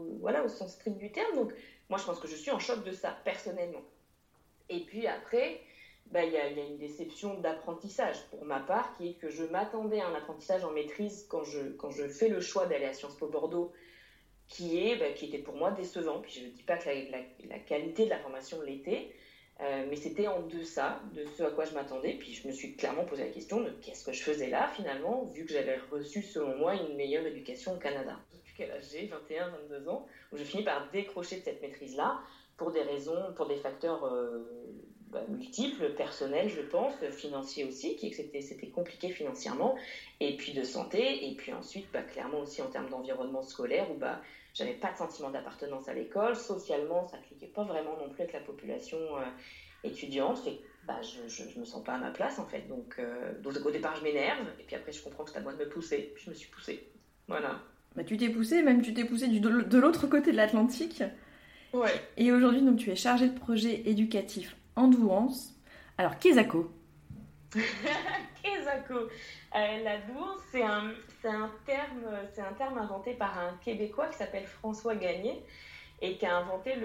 strict 0.68 0.98
du 0.98 1.12
terme. 1.12 1.36
Donc, 1.36 1.54
moi, 1.90 2.00
je 2.00 2.06
pense 2.06 2.20
que 2.20 2.28
je 2.28 2.36
suis 2.36 2.52
en 2.52 2.60
choc 2.60 2.84
de 2.84 2.94
ça, 2.94 3.18
personnellement. 3.24 3.84
Et 4.70 4.80
puis 4.86 5.06
après, 5.08 5.60
bah, 6.08 6.24
il 6.24 6.32
y, 6.32 6.38
a, 6.38 6.48
une 6.48 6.78
déception 6.78 7.40
d'apprentissage 7.42 8.24
pour 8.32 8.46
ma 8.46 8.62
part, 8.62 8.96
qui 8.98 9.10
est 9.10 9.14
que 9.14 9.30
je 9.30 9.44
m'attendais 9.44 10.00
à 10.00 10.08
un 10.08 10.16
apprentissage 10.16 10.64
en 10.64 10.72
maîtrise 10.72 11.28
quand 11.30 11.44
je 11.44 12.08
fais 12.08 12.30
le 12.30 12.40
choix 12.40 12.66
d'aller 12.66 12.86
à 12.86 12.94
Sciences 12.94 13.18
Po 13.18 13.28
Bordeaux 13.28 13.74
qui, 14.48 14.88
est, 14.88 14.98
bah, 14.98 15.12
qui 15.16 15.26
était 15.26 15.40
pour 15.40 15.56
moi 15.56 15.72
décevant. 15.72 16.20
Puis 16.22 16.40
je 16.40 16.46
ne 16.46 16.52
dis 16.52 16.64
pas 16.64 16.78
que 16.78 16.90
la, 16.90 17.60
qualité 17.60 18.06
de 18.06 18.10
la 18.10 18.20
formation 18.20 18.62
l'était, 18.62 19.12
euh, 19.62 19.86
mais 19.90 19.96
c'était 19.96 20.28
en 20.28 20.42
deçà 20.42 21.02
de 21.14 21.26
ce 21.38 21.44
à 21.44 21.52
quoi 21.52 21.66
je 21.66 21.74
m'attendais. 21.74 22.14
Puis 22.14 22.34
je 22.34 22.48
me 22.48 22.54
suis 22.54 22.76
clairement 22.76 23.06
posé 23.06 23.24
la 23.24 23.32
question 23.32 23.62
de 23.62 23.70
qu'est-ce 23.82 24.06
que 24.06 24.14
je 24.14 24.22
faisais 24.22 24.50
là 24.50 24.70
finalement, 24.76 25.26
vu 25.34 25.46
que 25.46 25.54
j'avais 25.54 25.78
reçu 25.92 26.22
selon 26.22 26.58
moi 26.58 26.76
une 26.76 26.96
meilleure 26.96 27.26
éducation 27.26 27.76
au 27.76 27.78
Canada. 27.78 28.20
Depuis 28.34 28.54
quel 28.58 28.72
âge 28.72 28.86
j'ai? 28.92 29.08
21, 29.08 29.50
22 29.70 29.90
ans, 29.90 30.08
où 30.32 30.38
je 30.38 30.44
finis 30.44 30.64
par 30.64 30.90
décrocher 30.92 31.38
de 31.38 31.44
cette 31.44 31.62
maîtrise-là 31.62 32.20
pour 32.58 32.72
des 32.72 32.82
raisons, 32.82 33.34
pour 33.36 33.48
des 33.48 33.58
facteurs 33.58 34.06
euh, 34.06 34.46
bah, 35.16 35.24
multiples, 35.30 35.94
personnels, 35.94 36.50
je 36.50 36.60
pense, 36.60 36.94
financiers 37.12 37.64
aussi, 37.64 37.96
qui 37.96 38.14
c'était 38.14 38.68
compliqué 38.68 39.08
financièrement, 39.10 39.78
et 40.20 40.36
puis 40.36 40.52
de 40.52 40.64
santé, 40.64 41.30
et 41.30 41.36
puis 41.36 41.54
ensuite, 41.54 41.88
bah, 41.94 42.02
clairement 42.02 42.40
aussi 42.40 42.62
en 42.62 42.68
termes 42.68 42.90
d'environnement 42.90 43.42
scolaire, 43.42 43.90
où 43.90 43.98
bah, 43.98 44.22
j'avais 44.54 44.74
pas 44.74 44.92
de 44.92 44.98
sentiment 44.98 45.30
d'appartenance 45.30 45.88
à 45.88 45.94
l'école, 45.94 46.36
socialement, 46.36 47.08
ça 47.08 47.18
cliquait 47.18 47.48
pas 47.48 47.64
vraiment 47.64 47.96
non 47.98 48.10
plus 48.10 48.24
avec 48.24 48.34
la 48.34 48.42
population 48.42 48.98
euh, 48.98 49.22
étudiante, 49.86 50.38
fait 50.40 50.60
bah, 50.86 51.00
je, 51.02 51.30
je, 51.30 51.58
me 51.58 51.64
sens 51.64 51.82
pas 51.82 51.94
à 51.94 51.98
ma 51.98 52.12
place 52.12 52.38
en 52.38 52.46
fait, 52.46 52.68
donc, 52.68 52.96
euh, 53.00 53.32
donc 53.42 53.56
au 53.66 53.72
départ 53.72 53.96
je 53.96 54.04
m'énerve, 54.04 54.46
et 54.60 54.64
puis 54.64 54.76
après 54.76 54.92
je 54.92 55.02
comprends 55.02 55.24
que 55.24 55.32
c'est 55.32 55.38
à 55.38 55.42
moi 55.42 55.54
de 55.54 55.64
me 55.64 55.70
pousser, 55.70 56.12
puis 56.14 56.26
je 56.26 56.30
me 56.30 56.36
suis 56.36 56.50
poussée, 56.50 56.86
voilà. 57.30 57.62
Bah, 57.96 58.04
tu 58.04 58.18
t'es 58.18 58.28
poussée, 58.28 58.64
même 58.64 58.82
tu 58.82 58.94
t'es 58.94 59.06
poussée 59.06 59.30
du, 59.30 59.40
de 59.40 59.78
l'autre 59.78 60.08
côté 60.08 60.34
de 60.34 60.38
l'Atlantique. 60.38 61.02
Ouais. 61.72 61.92
Et 62.18 62.32
aujourd'hui, 62.32 62.62
donc, 62.62 62.78
tu 62.78 62.90
es 62.90 62.96
chargée 62.96 63.30
de 63.30 63.38
projet 63.38 63.82
éducatif 63.86 64.56
en 64.76 64.88
douance. 64.88 65.54
Alors, 65.98 66.18
Kézako 66.20 66.72
Kézako 67.54 68.94
euh, 68.94 69.84
La 69.84 69.98
douance, 70.00 70.42
c'est 70.52 70.64
un, 70.64 70.92
un, 71.24 71.52
terme, 71.66 72.06
un 72.38 72.54
terme 72.54 72.78
inventé 72.78 73.14
par 73.14 73.38
un 73.40 73.58
Québécois 73.64 74.08
qui 74.08 74.18
s'appelle 74.18 74.46
François 74.46 74.96
Gagné 74.96 75.44
et 76.02 76.18
qui 76.18 76.26
a 76.26 76.38
inventé 76.38 76.76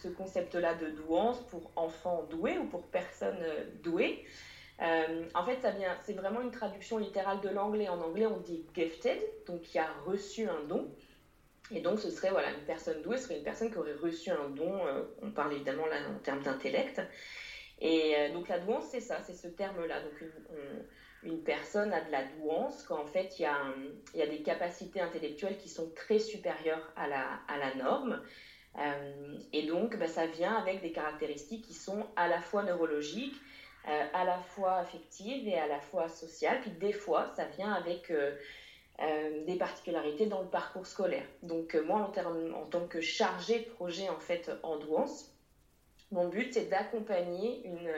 ce 0.00 0.08
concept-là 0.08 0.74
de 0.74 0.90
douance 0.90 1.40
pour 1.50 1.72
enfants 1.74 2.26
doués 2.30 2.58
ou 2.58 2.66
pour 2.66 2.86
personnes 2.86 3.44
douées. 3.82 4.24
Euh, 4.82 5.24
en 5.34 5.44
fait, 5.44 5.58
c'est 6.02 6.14
vraiment 6.14 6.40
une 6.40 6.50
traduction 6.50 6.98
littérale 6.98 7.40
de 7.40 7.48
l'anglais. 7.48 7.88
En 7.88 8.00
anglais, 8.00 8.26
on 8.26 8.38
dit 8.38 8.64
gifted, 8.74 9.18
donc 9.46 9.62
qui 9.62 9.78
a 9.78 9.88
reçu 10.06 10.48
un 10.48 10.62
don. 10.68 10.88
Et 11.72 11.80
donc, 11.80 12.00
ce 12.00 12.10
serait 12.10 12.30
voilà, 12.30 12.50
une 12.50 12.64
personne 12.64 13.00
douée, 13.02 13.18
serait 13.18 13.38
une 13.38 13.44
personne 13.44 13.70
qui 13.70 13.78
aurait 13.78 13.94
reçu 13.94 14.30
un 14.30 14.48
don. 14.50 14.86
Euh, 14.86 15.02
on 15.22 15.30
parle 15.30 15.52
évidemment 15.52 15.86
là 15.86 15.96
en 16.08 16.18
termes 16.18 16.42
d'intellect. 16.42 17.00
Et 17.80 18.14
euh, 18.16 18.32
donc, 18.32 18.48
la 18.48 18.58
douance, 18.58 18.84
c'est 18.90 19.00
ça, 19.00 19.20
c'est 19.22 19.34
ce 19.34 19.48
terme-là. 19.48 20.00
Donc, 20.02 20.20
une, 20.20 21.30
une, 21.30 21.42
personne 21.42 21.92
a 21.92 22.00
de 22.00 22.10
la 22.10 22.24
douance 22.24 22.82
quand 22.82 23.00
en 23.00 23.06
fait, 23.06 23.38
il 23.38 23.42
y, 23.42 23.46
a 23.46 23.56
il 24.14 24.20
y 24.20 24.22
a 24.22 24.26
des 24.26 24.42
capacités 24.42 25.00
intellectuelles 25.00 25.58
qui 25.58 25.68
sont 25.68 25.90
très 25.94 26.18
supérieures 26.18 26.92
à 26.96 27.06
la, 27.08 27.40
à 27.48 27.56
la 27.56 27.74
norme. 27.76 28.20
Euh, 28.78 29.38
et 29.52 29.62
donc, 29.62 29.96
bah, 29.96 30.08
ça 30.08 30.26
vient 30.26 30.54
avec 30.54 30.82
des 30.82 30.92
caractéristiques 30.92 31.64
qui 31.64 31.74
sont 31.74 32.06
à 32.16 32.28
la 32.28 32.40
fois 32.40 32.64
neurologiques, 32.64 33.36
à 34.12 34.24
la 34.24 34.38
fois 34.38 34.76
affectives 34.76 35.48
et 35.48 35.58
à 35.58 35.66
la 35.66 35.80
fois 35.80 36.08
sociales. 36.08 36.60
Puis 36.60 36.70
des 36.72 36.92
fois, 36.92 37.32
ça 37.34 37.46
vient 37.46 37.72
avec 37.72 38.12
euh, 39.02 39.44
des 39.46 39.56
particularités 39.56 40.26
dans 40.26 40.42
le 40.42 40.48
parcours 40.48 40.86
scolaire. 40.86 41.24
Donc 41.42 41.74
euh, 41.74 41.82
moi, 41.82 42.12
en, 42.54 42.66
tant 42.66 42.86
que 42.86 43.00
chargée 43.00 43.60
projet 43.60 44.10
en 44.10 44.18
fait 44.18 44.50
en 44.62 44.76
douance, 44.76 45.32
mon 46.12 46.28
but 46.28 46.52
c'est 46.52 46.66
d'accompagner 46.66 47.64
une, 47.64 47.88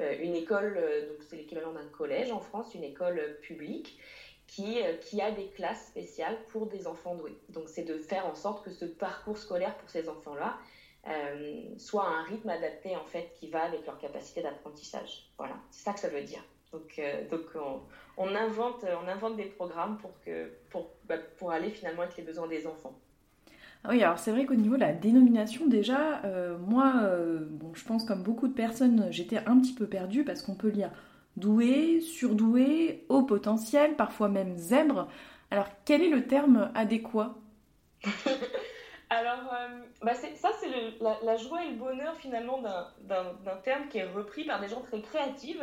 euh, 0.00 0.34
école, 0.34 0.74
donc 1.08 1.22
c'est 1.28 1.36
l'équivalent 1.36 1.72
d'un 1.72 1.86
collège 1.86 2.32
en 2.32 2.40
France, 2.40 2.74
une 2.74 2.82
école 2.82 3.38
publique 3.40 4.00
qui, 4.48 4.78
qui 5.00 5.22
a 5.22 5.30
des 5.30 5.46
classes 5.50 5.86
spéciales 5.86 6.36
pour 6.48 6.66
des 6.66 6.88
enfants 6.88 7.14
doués. 7.14 7.38
Donc 7.50 7.68
c'est 7.68 7.84
de 7.84 7.96
faire 7.96 8.26
en 8.26 8.34
sorte 8.34 8.64
que 8.64 8.70
ce 8.72 8.84
parcours 8.84 9.38
scolaire 9.38 9.76
pour 9.76 9.88
ces 9.88 10.08
enfants-là 10.08 10.58
soit 11.78 12.04
à 12.04 12.08
un 12.08 12.22
rythme 12.24 12.48
adapté 12.48 12.96
en 12.96 13.04
fait 13.04 13.32
qui 13.38 13.48
va 13.48 13.62
avec 13.62 13.86
leur 13.86 13.96
capacité 13.98 14.42
d'apprentissage. 14.42 15.30
Voilà, 15.38 15.54
c'est 15.70 15.84
ça 15.84 15.92
que 15.92 16.00
ça 16.00 16.08
veut 16.08 16.22
dire. 16.22 16.42
Donc, 16.72 17.00
donc 17.30 17.42
on, 17.54 17.80
on 18.16 18.34
invente, 18.34 18.84
euh, 18.84 18.94
on 19.04 19.08
invente 19.08 19.36
des 19.36 19.44
programmes 19.44 19.98
pour, 19.98 20.12
que, 20.24 20.50
pour, 20.70 20.90
bah, 21.04 21.16
pour 21.38 21.52
aller 21.52 21.70
finalement 21.70 22.02
avec 22.02 22.16
les 22.16 22.22
besoins 22.22 22.48
des 22.48 22.66
enfants. 22.66 22.98
Ah 23.84 23.90
oui, 23.90 24.02
alors 24.02 24.18
c'est 24.18 24.32
vrai 24.32 24.46
qu'au 24.46 24.54
niveau 24.54 24.74
de 24.74 24.80
la 24.80 24.92
dénomination, 24.92 25.66
déjà, 25.66 26.22
euh, 26.24 26.58
moi, 26.58 26.94
euh, 27.02 27.46
bon, 27.48 27.72
je 27.74 27.84
pense 27.84 28.04
comme 28.04 28.22
beaucoup 28.22 28.48
de 28.48 28.54
personnes, 28.54 29.08
j'étais 29.10 29.38
un 29.46 29.60
petit 29.60 29.74
peu 29.74 29.86
perdue 29.86 30.24
parce 30.24 30.42
qu'on 30.42 30.54
peut 30.54 30.68
lire 30.68 30.90
doué, 31.36 32.00
surdoué, 32.00 33.04
haut 33.08 33.22
potentiel, 33.22 33.94
parfois 33.94 34.28
même 34.28 34.56
zèbre. 34.56 35.08
Alors 35.50 35.68
quel 35.84 36.02
est 36.02 36.10
le 36.10 36.26
terme 36.26 36.70
adéquat? 36.74 37.36
Alors, 39.08 39.52
bah 40.02 40.14
ça, 40.14 40.48
c'est 40.60 40.68
la, 41.00 41.36
joie 41.36 41.64
et 41.64 41.70
le 41.70 41.76
bonheur 41.76 42.16
finalement 42.16 42.60
d'un 42.60 43.56
terme 43.62 43.88
qui 43.88 43.98
est 43.98 44.06
repris 44.06 44.44
par 44.44 44.60
des 44.60 44.68
gens 44.68 44.80
très 44.80 45.00
créatifs. 45.00 45.62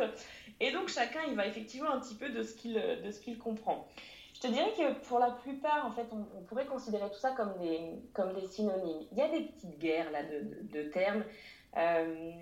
Et 0.60 0.70
donc, 0.70 0.88
chacun, 0.88 1.20
il 1.28 1.34
va 1.34 1.46
effectivement 1.46 1.90
un 1.90 2.00
petit 2.00 2.14
peu 2.14 2.30
de 2.30 2.42
ce 2.42 2.54
qu'il 2.54 3.38
comprend. 3.38 3.86
Je 4.34 4.40
te 4.40 4.46
dirais 4.48 4.72
que 4.76 4.92
pour 5.06 5.20
la 5.20 5.30
plupart, 5.30 5.86
en 5.86 5.92
fait, 5.92 6.06
on, 6.12 6.42
pourrait 6.42 6.66
considérer 6.66 7.08
tout 7.10 7.18
ça 7.18 7.30
comme 7.32 7.54
des, 7.58 8.46
synonymes. 8.48 9.06
Il 9.12 9.18
y 9.18 9.22
a 9.22 9.28
des 9.28 9.44
petites 9.44 9.78
guerres 9.78 10.10
là 10.10 10.22
de, 10.22 10.82
termes. 10.90 11.24
Euh, 11.76 12.32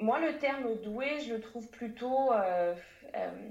moi, 0.00 0.18
le 0.20 0.38
terme 0.38 0.74
doué, 0.82 1.20
je 1.20 1.34
le 1.34 1.40
trouve 1.40 1.68
plutôt, 1.68 2.32
euh, 2.32 2.74
euh, 3.14 3.50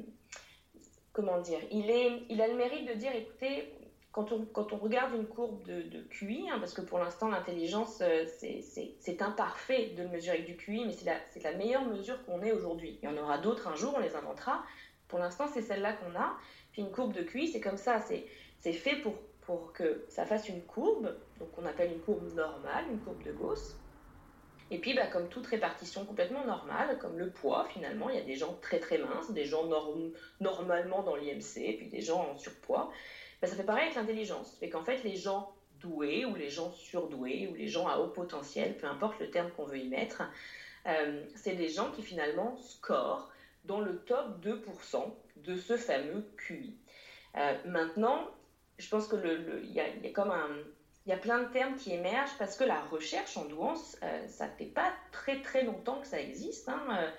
comment 1.14 1.40
dire, 1.40 1.60
il, 1.72 1.86
il 2.30 2.42
a 2.42 2.48
le 2.48 2.56
mérite 2.56 2.88
de 2.88 2.94
dire, 2.94 3.16
écoutez, 3.16 3.72
quand 4.12 4.32
on, 4.34 4.46
quand 4.46 4.74
on 4.74 4.78
regarde 4.78 5.14
une 5.16 5.26
courbe 5.26 5.64
de, 5.64 6.02
QI, 6.10 6.50
hein, 6.50 6.60
parce 6.60 6.74
que 6.74 6.82
pour 6.82 7.00
l'instant, 7.00 7.30
l'intelligence, 7.30 8.04
c'est 8.38 9.22
imparfait 9.22 9.94
de 9.98 10.04
le 10.04 10.10
mesurer 10.10 10.38
avec 10.38 10.48
du 10.48 10.58
QI, 10.58 10.86
mais 10.86 10.92
c'est 10.92 11.06
la, 11.06 11.52
la 11.52 11.58
meilleure 11.58 11.86
mesure 11.86 12.24
qu'on 12.26 12.42
ait 12.42 12.52
aujourd'hui. 12.52 13.00
Il 13.02 13.10
y 13.10 13.12
en 13.12 13.18
aura 13.18 13.38
d'autres 13.38 13.68
un 13.68 13.76
jour, 13.76 13.94
on 13.96 14.00
les 14.00 14.16
inventera. 14.16 14.64
Pour 15.08 15.20
l'instant, 15.20 15.48
c'est 15.48 15.62
celle-là 15.62 15.94
qu'on 15.94 16.20
a. 16.20 16.38
Puis 16.72 16.82
une 16.82 16.92
courbe 16.92 17.14
de 17.14 17.22
QI, 17.22 17.48
c'est 17.48 17.62
comme 17.62 17.78
ça, 17.78 18.02
c'est 18.02 18.74
fait 18.74 18.98
pour, 18.98 19.16
pour 19.42 19.74
que 19.74 20.06
ça 20.10 20.26
fasse 20.26 20.50
une 20.50 20.62
courbe, 20.62 21.16
donc 21.40 21.50
on 21.58 21.66
appelle 21.66 21.92
une 21.92 22.02
courbe 22.02 22.34
normale, 22.34 22.86
une 22.92 23.00
courbe 23.00 23.24
de 23.24 23.32
Gauss. 23.32 23.78
Et 24.72 24.78
puis, 24.78 24.94
bah, 24.94 25.08
comme 25.08 25.28
toute 25.28 25.46
répartition 25.48 26.06
complètement 26.06 26.46
normale, 26.46 26.98
comme 27.00 27.18
le 27.18 27.30
poids, 27.30 27.66
finalement, 27.74 28.10
il 28.10 28.16
y 28.16 28.20
a 28.20 28.24
des 28.24 28.36
gens 28.36 28.58
très 28.62 28.80
très 28.80 28.98
minces, 28.98 29.32
des 29.32 29.44
gens 29.44 29.70
normalement 30.40 31.04
dans 31.04 31.18
l'IMC, 31.18 31.78
puis 31.78 31.90
des 31.90 32.00
gens 32.00 32.26
en 32.32 32.38
surpoids. 32.38 32.90
Bah, 33.42 33.48
ça 33.48 33.56
fait 33.56 33.64
pareil 33.64 33.86
avec 33.86 33.96
l'intelligence. 33.96 34.56
Fait 34.60 34.70
qu'en 34.70 34.84
fait, 34.84 35.04
les 35.04 35.16
gens 35.16 35.54
doués 35.80 36.26
ou 36.26 36.36
les 36.36 36.50
gens 36.50 36.72
surdoués 36.72 37.48
ou 37.52 37.56
les 37.56 37.68
gens 37.68 37.88
à 37.88 37.98
haut 37.98 38.10
potentiel, 38.10 38.78
peu 38.78 38.88
importe 38.88 39.20
le 39.20 39.32
terme 39.32 39.50
qu'on 39.52 39.66
veut 39.66 39.80
y 39.80 39.88
mettre, 39.88 40.24
euh, 40.86 41.24
c'est 41.36 41.56
des 41.56 41.70
gens 41.70 41.92
qui 41.92 42.04
finalement 42.04 42.56
scorent 42.58 43.32
dans 43.66 43.80
le 43.80 43.98
top 44.00 44.44
2% 44.44 45.04
de 45.38 45.56
ce 45.56 45.78
fameux 45.78 46.26
QI. 46.38 46.76
Euh, 47.36 47.54
maintenant, 47.66 48.30
je 48.78 48.88
pense 48.90 49.08
que 49.08 49.16
le, 49.16 49.64
y, 49.66 49.80
a, 49.80 49.86
comme 50.14 50.32
un, 50.32 50.50
il 51.06 51.10
y 51.10 51.14
a 51.14 51.18
plein 51.18 51.40
de 51.44 51.52
termes 51.52 51.76
qui 51.76 51.94
émergent 51.94 52.38
parce 52.38 52.56
que 52.56 52.64
la 52.64 52.82
recherche 52.82 53.38
en 53.38 53.46
douance, 53.46 53.98
euh, 54.04 54.28
ça 54.28 54.48
fait 54.48 54.66
pas 54.66 54.94
très 55.12 55.42
très 55.42 55.64
longtemps 55.64 56.00
que 56.00 56.08
ça 56.08 56.20
existe. 56.20 56.70
Hein. 56.70 57.12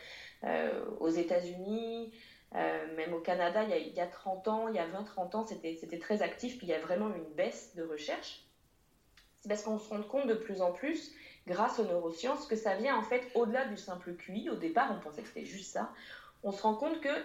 Euh, 0.44 0.84
aux 0.98 1.08
États-Unis, 1.08 2.12
même 2.54 3.14
au 3.14 3.20
Canada, 3.20 3.62
il 3.62 3.70
y, 3.70 3.72
a, 3.72 3.78
il 3.78 3.94
y, 3.94 4.00
a, 4.00 4.06
30 4.06 4.48
ans, 4.48 4.68
il 4.68 4.74
y 4.74 4.78
a 4.78 4.86
20-30 4.86 5.36
ans, 5.36 5.46
c'était 5.46 5.98
très 5.98 6.22
actif, 6.22 6.58
puis 6.58 6.66
il 6.66 6.70
y 6.70 6.74
a 6.74 6.80
vraiment 6.80 7.08
une 7.08 7.34
baisse 7.34 7.74
de 7.74 7.82
recherche. 7.82 8.44
C'est 9.40 9.48
parce 9.48 9.62
qu'on 9.62 9.78
se 9.78 9.88
rend 9.88 10.02
compte 10.02 10.28
de 10.28 10.34
plus 10.34 10.62
en 10.62 10.70
plus, 10.70 11.12
grâce 11.46 11.78
aux 11.78 11.84
neurosciences, 11.84 12.46
que 12.46 12.56
ça 12.56 12.76
vient 12.76 12.96
en 12.96 13.02
fait 13.02 13.22
au-delà 13.34 13.66
du 13.66 13.76
simple 13.76 14.14
QI. 14.14 14.50
Au 14.50 14.54
départ, 14.54 14.94
on 14.96 15.00
pensait 15.00 15.22
que 15.22 15.28
c'était 15.28 15.44
juste 15.44 15.72
ça. 15.72 15.90
On 16.44 16.52
se 16.52 16.62
rend 16.62 16.74
compte 16.74 17.00
que 17.00 17.24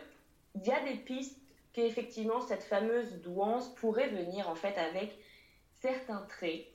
il 0.56 0.66
y 0.66 0.72
a 0.72 0.84
des 0.84 0.96
pistes 0.96 1.38
qu'effectivement 1.74 2.42
cette 2.42 2.64
fameuse 2.64 3.22
douance 3.22 3.70
pourrait 3.76 4.10
venir 4.10 4.50
en 4.50 4.56
fait 4.56 4.76
avec 4.78 5.16
certains 5.80 6.26
traits 6.28 6.66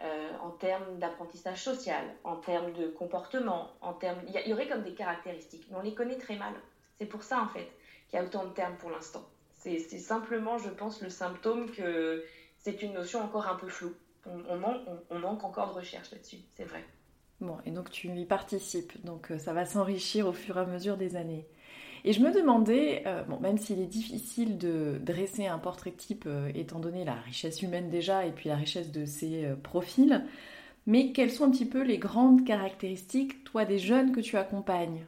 euh, 0.00 0.32
en 0.42 0.50
termes 0.50 0.98
d'apprentissage 0.98 1.62
social, 1.62 2.04
en 2.24 2.36
termes 2.36 2.72
de 2.72 2.88
comportement, 2.88 3.70
en 3.82 3.92
termes, 3.92 4.18
il 4.26 4.48
y, 4.48 4.52
aurait 4.52 4.68
comme 4.68 4.82
des 4.82 4.94
caractéristiques, 4.94 5.66
mais 5.70 5.76
on 5.76 5.82
les 5.82 5.94
connaît 5.94 6.18
très 6.18 6.36
mal. 6.36 6.54
C'est 6.98 7.06
pour 7.06 7.22
ça 7.22 7.42
en 7.42 7.48
fait 7.48 7.70
qu'il 8.08 8.18
y 8.18 8.22
a 8.22 8.24
autant 8.24 8.44
de 8.44 8.52
termes 8.52 8.76
pour 8.76 8.90
l'instant. 8.90 9.24
C'est 9.58 9.98
simplement, 9.98 10.58
je 10.58 10.70
pense, 10.70 11.02
le 11.02 11.10
symptôme 11.10 11.70
que 11.72 12.22
c'est 12.58 12.82
une 12.82 12.92
notion 12.92 13.20
encore 13.20 13.48
un 13.48 13.56
peu 13.56 13.68
floue. 13.68 13.94
On, 14.24 14.56
manque, 14.56 15.44
encore 15.44 15.68
de 15.68 15.74
recherche 15.74 16.10
là-dessus, 16.12 16.38
c'est 16.56 16.64
vrai. 16.64 16.84
Bon, 17.40 17.58
et 17.64 17.70
donc 17.70 17.90
tu 17.90 18.08
y 18.08 18.24
participes, 18.24 18.92
donc 19.04 19.30
euh, 19.30 19.38
ça 19.38 19.52
va 19.52 19.64
s'enrichir 19.64 20.26
au 20.26 20.32
fur 20.32 20.56
et 20.56 20.60
à 20.60 20.66
mesure 20.66 20.96
des 20.96 21.16
années. 21.16 21.46
Et 22.04 22.12
je 22.12 22.20
me 22.20 22.32
demandais, 22.32 23.02
euh, 23.06 23.22
bon, 23.24 23.38
même 23.40 23.58
s'il 23.58 23.80
est 23.80 23.86
difficile 23.86 24.58
de 24.58 24.98
dresser 25.00 25.46
un 25.46 25.58
portrait 25.58 25.92
type 25.92 26.24
euh, 26.26 26.50
étant 26.54 26.80
donné 26.80 27.04
la 27.04 27.14
richesse 27.14 27.62
humaine 27.62 27.90
déjà 27.90 28.26
et 28.26 28.32
puis 28.32 28.48
la 28.48 28.56
richesse 28.56 28.90
de 28.90 29.04
ses 29.04 29.48
profils, 29.62 30.24
mais 30.86 31.12
quelles 31.12 31.30
sont 31.30 31.44
un 31.44 31.50
petit 31.50 31.66
peu 31.66 31.82
les 31.82 31.98
grandes 31.98 32.44
caractéristiques, 32.44 33.44
toi, 33.44 33.64
des 33.64 33.78
jeunes 33.78 34.12
que 34.12 34.20
tu 34.20 34.36
accompagnes? 34.36 35.06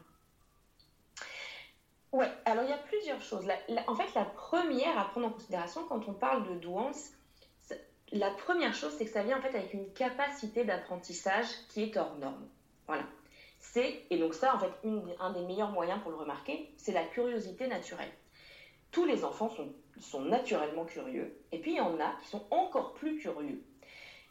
Ouais, 2.12 2.30
alors 2.44 2.64
il 2.64 2.70
y 2.70 2.74
a 2.74 2.78
plusieurs 2.78 3.20
choses. 3.20 3.46
en 3.86 3.94
fait, 3.94 4.14
la 4.14 4.24
première 4.24 4.98
à 4.98 5.04
prendre 5.06 5.26
en 5.26 5.30
considération 5.30 5.84
quand 5.88 6.08
on 6.08 6.14
parle 6.14 6.48
de 6.48 6.54
douance, 6.54 7.10
la 8.12 8.30
première 8.30 8.74
chose, 8.74 8.94
c'est 8.96 9.04
que 9.04 9.10
ça 9.10 9.22
vient 9.22 9.38
en 9.38 9.42
fait 9.42 9.54
avec 9.54 9.74
une 9.74 9.92
capacité 9.92 10.64
d'apprentissage 10.64 11.46
qui 11.68 11.82
est 11.82 11.96
hors 11.96 12.16
norme. 12.16 12.48
Voilà 12.86 13.04
c'est, 13.60 14.02
et 14.10 14.18
donc 14.18 14.34
ça, 14.34 14.54
en 14.54 14.58
fait, 14.58 14.70
un 15.20 15.32
des 15.32 15.42
meilleurs 15.42 15.70
moyens 15.70 16.00
pour 16.00 16.10
le 16.10 16.16
remarquer, 16.16 16.72
c'est 16.76 16.92
la 16.92 17.04
curiosité 17.04 17.66
naturelle. 17.66 18.10
Tous 18.90 19.04
les 19.04 19.24
enfants 19.24 19.50
sont, 19.50 19.72
sont 19.98 20.22
naturellement 20.22 20.84
curieux, 20.84 21.36
et 21.52 21.58
puis 21.58 21.72
il 21.72 21.76
y 21.76 21.80
en 21.80 22.00
a 22.00 22.16
qui 22.22 22.28
sont 22.28 22.46
encore 22.50 22.94
plus 22.94 23.18
curieux. 23.18 23.62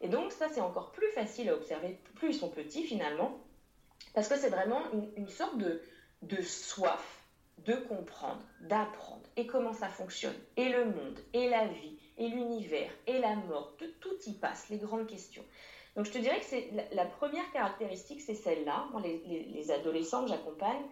Et 0.02 0.08
donc 0.08 0.32
ça, 0.32 0.48
c'est 0.50 0.62
encore 0.62 0.92
plus 0.92 1.10
facile 1.12 1.50
à 1.50 1.56
observer, 1.56 2.00
plus 2.16 2.30
ils 2.30 2.34
sont 2.34 2.50
petits 2.50 2.84
finalement, 2.84 3.40
parce 4.14 4.28
que 4.28 4.36
c'est 4.36 4.50
vraiment 4.50 4.82
une, 5.16 5.28
sorte 5.28 5.58
de, 5.58 5.82
de 6.24 6.42
soif 6.42 7.17
de 7.66 7.74
comprendre, 7.74 8.42
d'apprendre, 8.62 9.24
et 9.36 9.48
comment 9.48 9.74
ça 9.74 9.90
fonctionne, 9.90 10.36
et 10.56 10.70
le 10.70 10.86
monde, 10.86 11.20
et 11.34 11.50
la 11.50 11.66
vie, 11.68 11.98
et 12.18 12.28
l'univers, 12.28 12.92
et 13.08 13.20
la 13.20 13.36
mort, 13.36 13.76
tout 14.00 14.18
y 14.26 14.34
passe, 14.34 14.70
les 14.70 14.78
grandes 14.78 15.08
questions. 15.08 15.44
Donc 15.98 16.06
je 16.06 16.12
te 16.12 16.20
dirais 16.20 16.40
que 16.40 16.46
c'est 16.46 16.70
la, 16.92 17.06
première 17.06 17.52
caractéristique, 17.52 18.22
c'est 18.22 18.36
celle-là. 18.36 18.88
les, 19.04 19.72
adolescents 19.72 20.24
que 20.24 20.30
j'accompagne, 20.30 20.84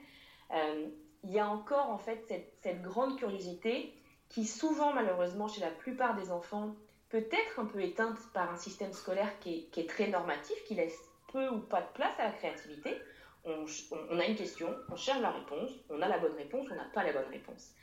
euh, 0.51 0.87
il 1.23 1.31
y 1.31 1.39
a 1.39 1.47
encore 1.47 1.89
en 1.89 1.99
fait 1.99 2.25
cette, 2.61 2.81
grande 2.81 3.17
curiosité 3.17 3.93
qui 4.29 4.45
souvent 4.45 4.93
malheureusement 4.93 5.47
chez 5.47 5.61
la 5.61 5.69
plupart 5.69 6.15
des 6.15 6.31
enfants 6.31 6.75
peut 7.09 7.27
être 7.31 7.59
un 7.59 7.65
peu 7.65 7.81
éteinte 7.81 8.17
par 8.33 8.51
un 8.51 8.57
système 8.57 8.93
scolaire 8.93 9.39
qui 9.39 9.69
est, 9.75 9.89
très 9.89 10.07
normatif, 10.07 10.55
qui 10.65 10.73
laisse 10.73 10.97
peu 11.31 11.49
ou 11.49 11.59
pas 11.59 11.81
de 11.81 11.87
place 11.93 12.19
à 12.19 12.25
la 12.25 12.31
créativité. 12.31 12.97
On, 13.45 14.19
a 14.19 14.25
une 14.25 14.35
question, 14.35 14.75
on 14.91 14.95
cherche 14.95 15.21
la 15.21 15.31
réponse, 15.31 15.69
on 15.89 16.01
a 16.01 16.07
la 16.07 16.17
bonne 16.17 16.35
réponse, 16.35 16.65
on 16.71 16.75
n'a 16.75 16.85
pas 16.93 17.03
la 17.03 17.13
bonne 17.13 17.29
réponse. 17.29 17.73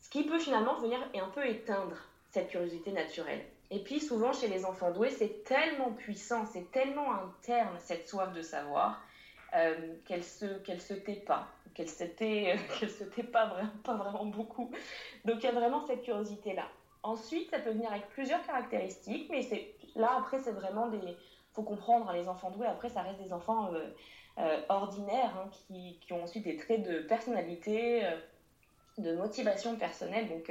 Ce 0.00 0.10
qui 0.10 0.24
peut 0.24 0.38
finalement 0.38 0.74
venir 0.80 0.98
et 1.14 1.20
un 1.20 1.28
peu 1.28 1.46
éteindre 1.46 1.96
cette 2.30 2.48
curiosité 2.48 2.92
naturelle. 2.92 3.44
Et 3.70 3.80
puis 3.80 4.00
souvent 4.00 4.32
chez 4.32 4.48
les 4.48 4.64
enfants 4.64 4.90
doués, 4.90 5.10
c'est 5.10 5.44
tellement 5.44 5.92
puissant, 5.92 6.46
c'est 6.46 6.70
tellement 6.72 7.12
interne 7.12 7.76
cette 7.78 8.08
soif 8.08 8.32
de 8.32 8.42
savoir 8.42 9.02
euh, 9.54 9.94
qu'elle 10.06 10.24
se 10.24 10.58
qu'elle 10.58 10.80
se 10.80 10.94
tait 10.94 11.22
pas, 11.26 11.48
qu'elle 11.74 11.88
se 11.88 12.04
tait, 12.04 12.56
qu'elle 12.80 12.90
se 12.90 13.04
tait 13.04 13.22
pas 13.22 13.46
vraiment, 13.84 14.26
beaucoup. 14.26 14.70
Donc 15.24 15.36
il 15.38 15.44
y 15.44 15.48
a 15.48 15.52
vraiment 15.52 15.86
cette 15.86 16.02
curiosité 16.02 16.54
là. 16.54 16.68
Ensuite, 17.02 17.50
ça 17.50 17.60
peut 17.60 17.70
venir 17.70 17.90
avec 17.90 18.08
plusieurs 18.08 18.44
caractéristiques, 18.44 19.28
mais 19.30 19.46
là 19.94 20.16
après 20.18 20.40
c'est 20.40 20.52
vraiment 20.52 20.88
des 20.88 21.00
faut 21.52 21.62
comprendre 21.62 22.08
hein, 22.08 22.14
les 22.14 22.28
enfants 22.28 22.50
doués. 22.50 22.66
Après 22.66 22.88
ça 22.88 23.02
reste 23.02 23.20
des 23.20 23.32
enfants 23.32 23.72
euh, 23.74 23.88
euh, 24.38 24.60
ordinaires 24.68 25.34
hein, 25.36 25.50
qui, 25.50 25.98
qui, 26.00 26.12
ont 26.12 26.22
ensuite 26.22 26.44
des 26.44 26.56
traits 26.56 26.82
de 26.82 27.00
personnalité, 27.00 28.02
de 28.98 29.14
motivation 29.16 29.76
personnelle. 29.76 30.28
Donc 30.28 30.50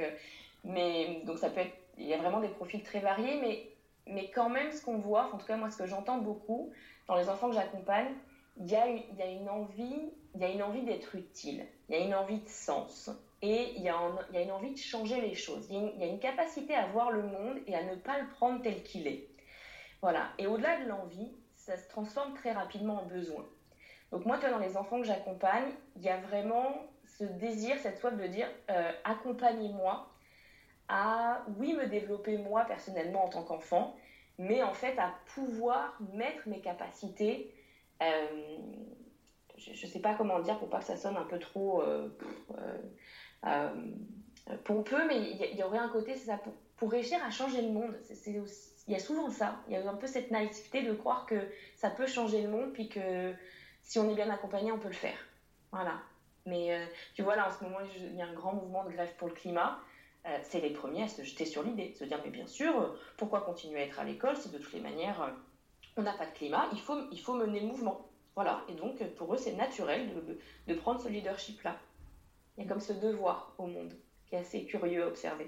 mais 0.64 1.22
donc 1.24 1.38
ça 1.38 1.50
peut 1.50 1.60
être 1.60 1.76
il 1.98 2.06
y 2.06 2.14
a 2.14 2.18
vraiment 2.18 2.40
des 2.40 2.48
profils 2.48 2.82
très 2.82 3.00
variés, 3.00 3.38
mais, 3.40 3.68
mais 4.06 4.30
quand 4.30 4.48
même, 4.48 4.72
ce 4.72 4.82
qu'on 4.82 4.98
voit, 4.98 5.30
en 5.32 5.38
tout 5.38 5.46
cas, 5.46 5.56
moi, 5.56 5.70
ce 5.70 5.76
que 5.76 5.86
j'entends 5.86 6.18
beaucoup 6.18 6.72
dans 7.06 7.16
les 7.16 7.28
enfants 7.28 7.48
que 7.48 7.54
j'accompagne, 7.54 8.12
il 8.58 8.66
y, 8.66 8.76
a 8.76 8.86
une, 8.86 9.02
il 9.12 9.18
y 9.18 9.22
a 9.22 9.30
une 9.30 9.48
envie, 9.48 10.10
il 10.34 10.40
y 10.40 10.44
a 10.44 10.48
une 10.48 10.62
envie 10.62 10.82
d'être 10.82 11.14
utile, 11.14 11.64
il 11.88 11.96
y 11.96 11.98
a 11.98 12.04
une 12.04 12.14
envie 12.14 12.40
de 12.40 12.48
sens, 12.48 13.10
et 13.40 13.72
il 13.76 13.82
y, 13.82 13.88
a 13.88 13.94
il 14.30 14.34
y 14.34 14.38
a 14.38 14.42
une 14.42 14.50
envie 14.50 14.72
de 14.72 14.78
changer 14.78 15.20
les 15.20 15.34
choses. 15.34 15.66
Il 15.70 15.76
y, 15.76 15.78
une, 15.78 15.92
il 15.94 16.00
y, 16.00 16.04
a 16.04 16.06
une, 16.06 16.18
capacité 16.18 16.74
à 16.74 16.86
voir 16.86 17.12
le 17.12 17.22
monde 17.22 17.58
et 17.66 17.74
à 17.74 17.84
ne 17.84 17.94
pas 17.94 18.18
le 18.18 18.28
prendre 18.30 18.60
tel 18.62 18.82
qu'il 18.82 19.06
est. 19.06 19.28
Voilà. 20.02 20.32
Et 20.38 20.46
au-delà 20.48 20.80
de 20.82 20.88
l'envie, 20.88 21.30
ça 21.54 21.76
se 21.76 21.88
transforme 21.88 22.34
très 22.34 22.52
rapidement 22.52 23.02
en 23.02 23.06
besoin. 23.06 23.46
Donc 24.12 24.24
moi, 24.24 24.38
toi, 24.38 24.50
dans 24.50 24.58
les 24.58 24.76
enfants 24.76 25.00
que 25.00 25.06
j'accompagne, 25.06 25.70
il 25.96 26.02
y 26.02 26.08
a 26.08 26.16
vraiment 26.16 26.86
ce 27.18 27.24
désir, 27.24 27.76
cette 27.78 27.98
soif 27.98 28.16
de 28.16 28.26
dire 28.26 28.48
euh, 28.70 28.92
accompagnez-moi 29.04 30.08
à, 30.88 31.42
oui, 31.58 31.74
me 31.74 31.86
développer 31.86 32.38
moi 32.38 32.64
personnellement 32.64 33.26
en 33.26 33.28
tant 33.28 33.42
qu'enfant, 33.42 33.94
mais 34.38 34.62
en 34.62 34.72
fait 34.72 34.98
à 34.98 35.14
pouvoir 35.34 35.98
mettre 36.14 36.48
mes 36.48 36.60
capacités, 36.60 37.52
euh, 38.02 38.56
je 39.56 39.70
ne 39.70 39.90
sais 39.90 40.00
pas 40.00 40.14
comment 40.14 40.40
dire 40.40 40.58
pour 40.58 40.70
pas 40.70 40.78
que 40.78 40.84
ça 40.84 40.96
sonne 40.96 41.16
un 41.16 41.24
peu 41.24 41.38
trop 41.38 41.82
euh, 41.82 42.08
pompeux, 44.64 45.06
mais 45.06 45.18
il 45.18 45.56
y, 45.56 45.62
aurait 45.62 45.78
un 45.78 45.88
côté, 45.88 46.14
c'est 46.14 46.26
ça, 46.26 46.40
pour, 46.76 46.90
réussir 46.90 47.22
à 47.24 47.30
changer 47.30 47.60
le 47.60 47.70
monde. 47.70 47.94
il 48.26 48.92
y 48.92 48.94
a 48.94 48.98
souvent 49.00 49.30
ça, 49.30 49.56
il 49.66 49.74
y 49.74 49.76
a 49.76 49.90
un 49.90 49.96
peu 49.96 50.06
cette 50.06 50.30
naïveté 50.30 50.82
de 50.82 50.92
croire 50.94 51.26
que 51.26 51.34
ça 51.74 51.90
peut 51.90 52.06
changer 52.06 52.40
le 52.40 52.48
monde, 52.48 52.72
puis 52.72 52.88
que 52.88 53.34
si 53.88 53.98
on 53.98 54.08
est 54.08 54.14
bien 54.14 54.30
accompagné, 54.30 54.70
on 54.70 54.78
peut 54.78 54.86
le 54.86 54.94
faire. 54.94 55.18
Voilà. 55.72 56.00
Mais 56.46 56.88
tu 57.14 57.22
vois, 57.22 57.34
là, 57.34 57.48
en 57.48 57.50
ce 57.50 57.64
moment, 57.64 57.78
il 57.96 58.14
y 58.14 58.22
a 58.22 58.26
un 58.26 58.32
grand 58.32 58.54
mouvement 58.54 58.84
de 58.84 58.90
grève 58.90 59.12
pour 59.18 59.28
le 59.28 59.34
climat. 59.34 59.80
Euh, 60.26 60.38
c'est 60.42 60.60
les 60.60 60.70
premiers 60.70 61.04
à 61.04 61.08
se 61.08 61.22
jeter 61.22 61.44
sur 61.44 61.62
l'idée, 61.62 61.94
se 61.98 62.04
dire 62.04 62.20
mais 62.24 62.30
bien 62.30 62.46
sûr, 62.46 62.78
euh, 62.78 62.88
pourquoi 63.16 63.40
continuer 63.40 63.80
à 63.80 63.84
être 63.84 64.00
à 64.00 64.04
l'école 64.04 64.36
si 64.36 64.50
de 64.50 64.58
toutes 64.58 64.72
les 64.72 64.80
manières, 64.80 65.32
on 65.96 66.02
n'a 66.02 66.12
pas 66.12 66.26
de 66.26 66.32
climat, 66.32 66.68
il 66.72 66.80
faut, 66.80 67.34
mener 67.34 67.60
le 67.60 67.66
mouvement. 67.66 68.08
Voilà, 68.34 68.62
et 68.68 68.74
donc 68.74 69.02
pour 69.14 69.34
eux, 69.34 69.38
c'est 69.38 69.54
naturel 69.54 70.10
de, 70.66 70.74
prendre 70.74 71.00
ce 71.00 71.08
leadership-là. 71.08 71.76
Il 72.56 72.64
y 72.64 72.66
a 72.66 72.68
comme 72.68 72.80
ce 72.80 72.92
devoir 72.92 73.54
au 73.58 73.66
monde 73.66 73.94
qui 74.26 74.34
est 74.34 74.38
assez 74.38 74.64
curieux 74.64 75.04
à 75.04 75.06
observer. 75.08 75.46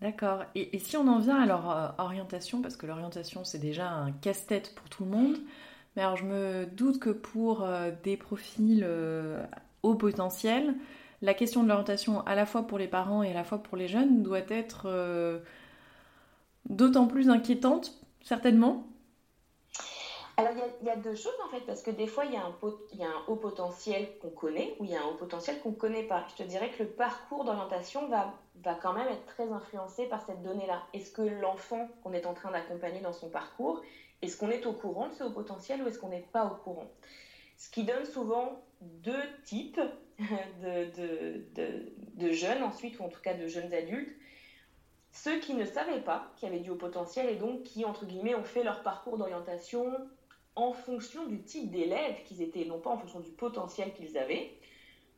D'accord. 0.00 0.44
Et, 0.54 0.78
si 0.78 0.96
on 0.96 1.06
en 1.06 1.18
vient 1.18 1.40
à 1.40 1.46
leur 1.46 1.70
euh, 1.70 1.88
orientation, 1.98 2.60
parce 2.60 2.76
que 2.76 2.86
l'orientation 2.86 3.44
c'est 3.44 3.58
déjà 3.58 3.88
un 3.88 4.12
casse-tête 4.12 4.74
pour 4.74 4.88
tout 4.88 5.04
le 5.04 5.10
monde, 5.10 5.36
mais 5.96 6.02
alors 6.02 6.16
je 6.16 6.24
me 6.24 6.66
doute 6.66 7.00
que 7.00 7.10
pour 7.10 7.64
euh, 7.64 7.90
des 8.04 8.16
profils 8.16 8.84
euh, 8.86 9.42
haut 9.82 9.94
potentiel, 9.94 10.74
la 11.22 11.34
question 11.34 11.62
de 11.62 11.68
l'orientation 11.68 12.20
à 12.26 12.34
la 12.34 12.46
fois 12.46 12.66
pour 12.66 12.78
les 12.78 12.88
parents 12.88 13.22
et 13.22 13.30
à 13.30 13.34
la 13.34 13.44
fois 13.44 13.58
pour 13.58 13.76
les 13.76 13.88
jeunes 13.88 14.22
doit 14.22 14.40
être 14.48 15.40
d'autant 16.68 17.06
plus 17.06 17.30
inquiétante, 17.30 17.94
certainement, 18.22 18.86
alors, 20.38 20.52
il 20.82 20.86
y, 20.86 20.90
a 20.90 20.96
deux 20.96 21.14
choses 21.14 21.32
en 21.46 21.48
fait, 21.48 21.62
parce 21.62 21.80
que 21.80 21.90
des 21.90 22.06
fois, 22.06 22.26
il 22.26 22.34
y, 22.34 22.36
a 22.36 22.44
un, 22.44 22.54
il 22.92 22.98
y 22.98 23.04
a 23.04 23.08
un 23.08 23.24
haut 23.26 23.36
potentiel 23.36 24.06
qu'on 24.20 24.28
connaît 24.28 24.76
ou 24.78 24.84
il 24.84 24.90
y 24.90 24.94
a 24.94 25.00
un 25.00 25.06
haut 25.06 25.14
potentiel 25.14 25.58
qu'on 25.60 25.70
ne 25.70 25.76
connaît 25.76 26.02
pas. 26.02 26.26
Je 26.28 26.42
te 26.42 26.46
dirais 26.46 26.70
que 26.70 26.82
le 26.82 26.90
parcours 26.90 27.44
d'orientation 27.44 28.06
va, 28.08 28.34
va 28.62 28.74
quand 28.74 28.92
même 28.92 29.08
être 29.08 29.24
très 29.24 29.50
influencé 29.50 30.04
par 30.06 30.20
cette 30.26 30.42
donnée-là. 30.42 30.82
Est-ce 30.92 31.10
que 31.10 31.22
l'enfant 31.22 31.88
qu'on 32.02 32.12
est 32.12 32.26
en 32.26 32.34
train 32.34 32.50
d'accompagner 32.50 33.00
dans 33.00 33.14
son 33.14 33.30
parcours, 33.30 33.80
est-ce 34.22 34.36
qu'on 34.36 34.50
est 34.50 34.66
au 34.66 34.72
courant 34.72 35.08
de 35.08 35.14
ce 35.14 35.24
haut 35.24 35.30
potentiel 35.30 35.82
ou 35.82 35.88
est-ce 35.88 35.98
qu'on 35.98 36.08
n'est 36.08 36.26
pas 36.32 36.46
au 36.46 36.56
courant? 36.56 36.90
Ce 37.56 37.70
qui 37.70 37.84
donne 37.84 38.04
souvent 38.04 38.60
deux 38.80 39.22
types 39.44 39.80
de, 40.18 41.44
de, 41.54 41.92
de, 42.14 42.32
jeunes 42.32 42.62
ensuite, 42.62 42.98
ou 42.98 43.04
en 43.04 43.08
tout 43.08 43.20
cas 43.20 43.34
de 43.34 43.46
jeunes 43.46 43.72
adultes. 43.74 44.14
Ceux 45.12 45.40
qui 45.40 45.54
ne 45.54 45.64
savaient 45.64 46.00
pas 46.00 46.30
qu'il 46.36 46.48
y 46.48 46.52
avait 46.52 46.60
du 46.60 46.70
haut 46.70 46.76
potentiel 46.76 47.28
et 47.28 47.36
donc 47.36 47.62
qui, 47.62 47.84
entre 47.84 48.04
guillemets, 48.04 48.34
ont 48.34 48.44
fait 48.44 48.62
leur 48.62 48.82
parcours 48.82 49.16
d'orientation 49.18 49.92
en 50.54 50.72
fonction 50.72 51.26
du 51.26 51.42
type 51.42 51.70
d'élèves 51.70 52.22
qu'ils 52.24 52.42
étaient, 52.42 52.64
non 52.64 52.78
pas 52.78 52.90
en 52.90 52.98
fonction 52.98 53.20
du 53.20 53.30
potentiel 53.30 53.92
qu'ils 53.92 54.16
avaient, 54.16 54.52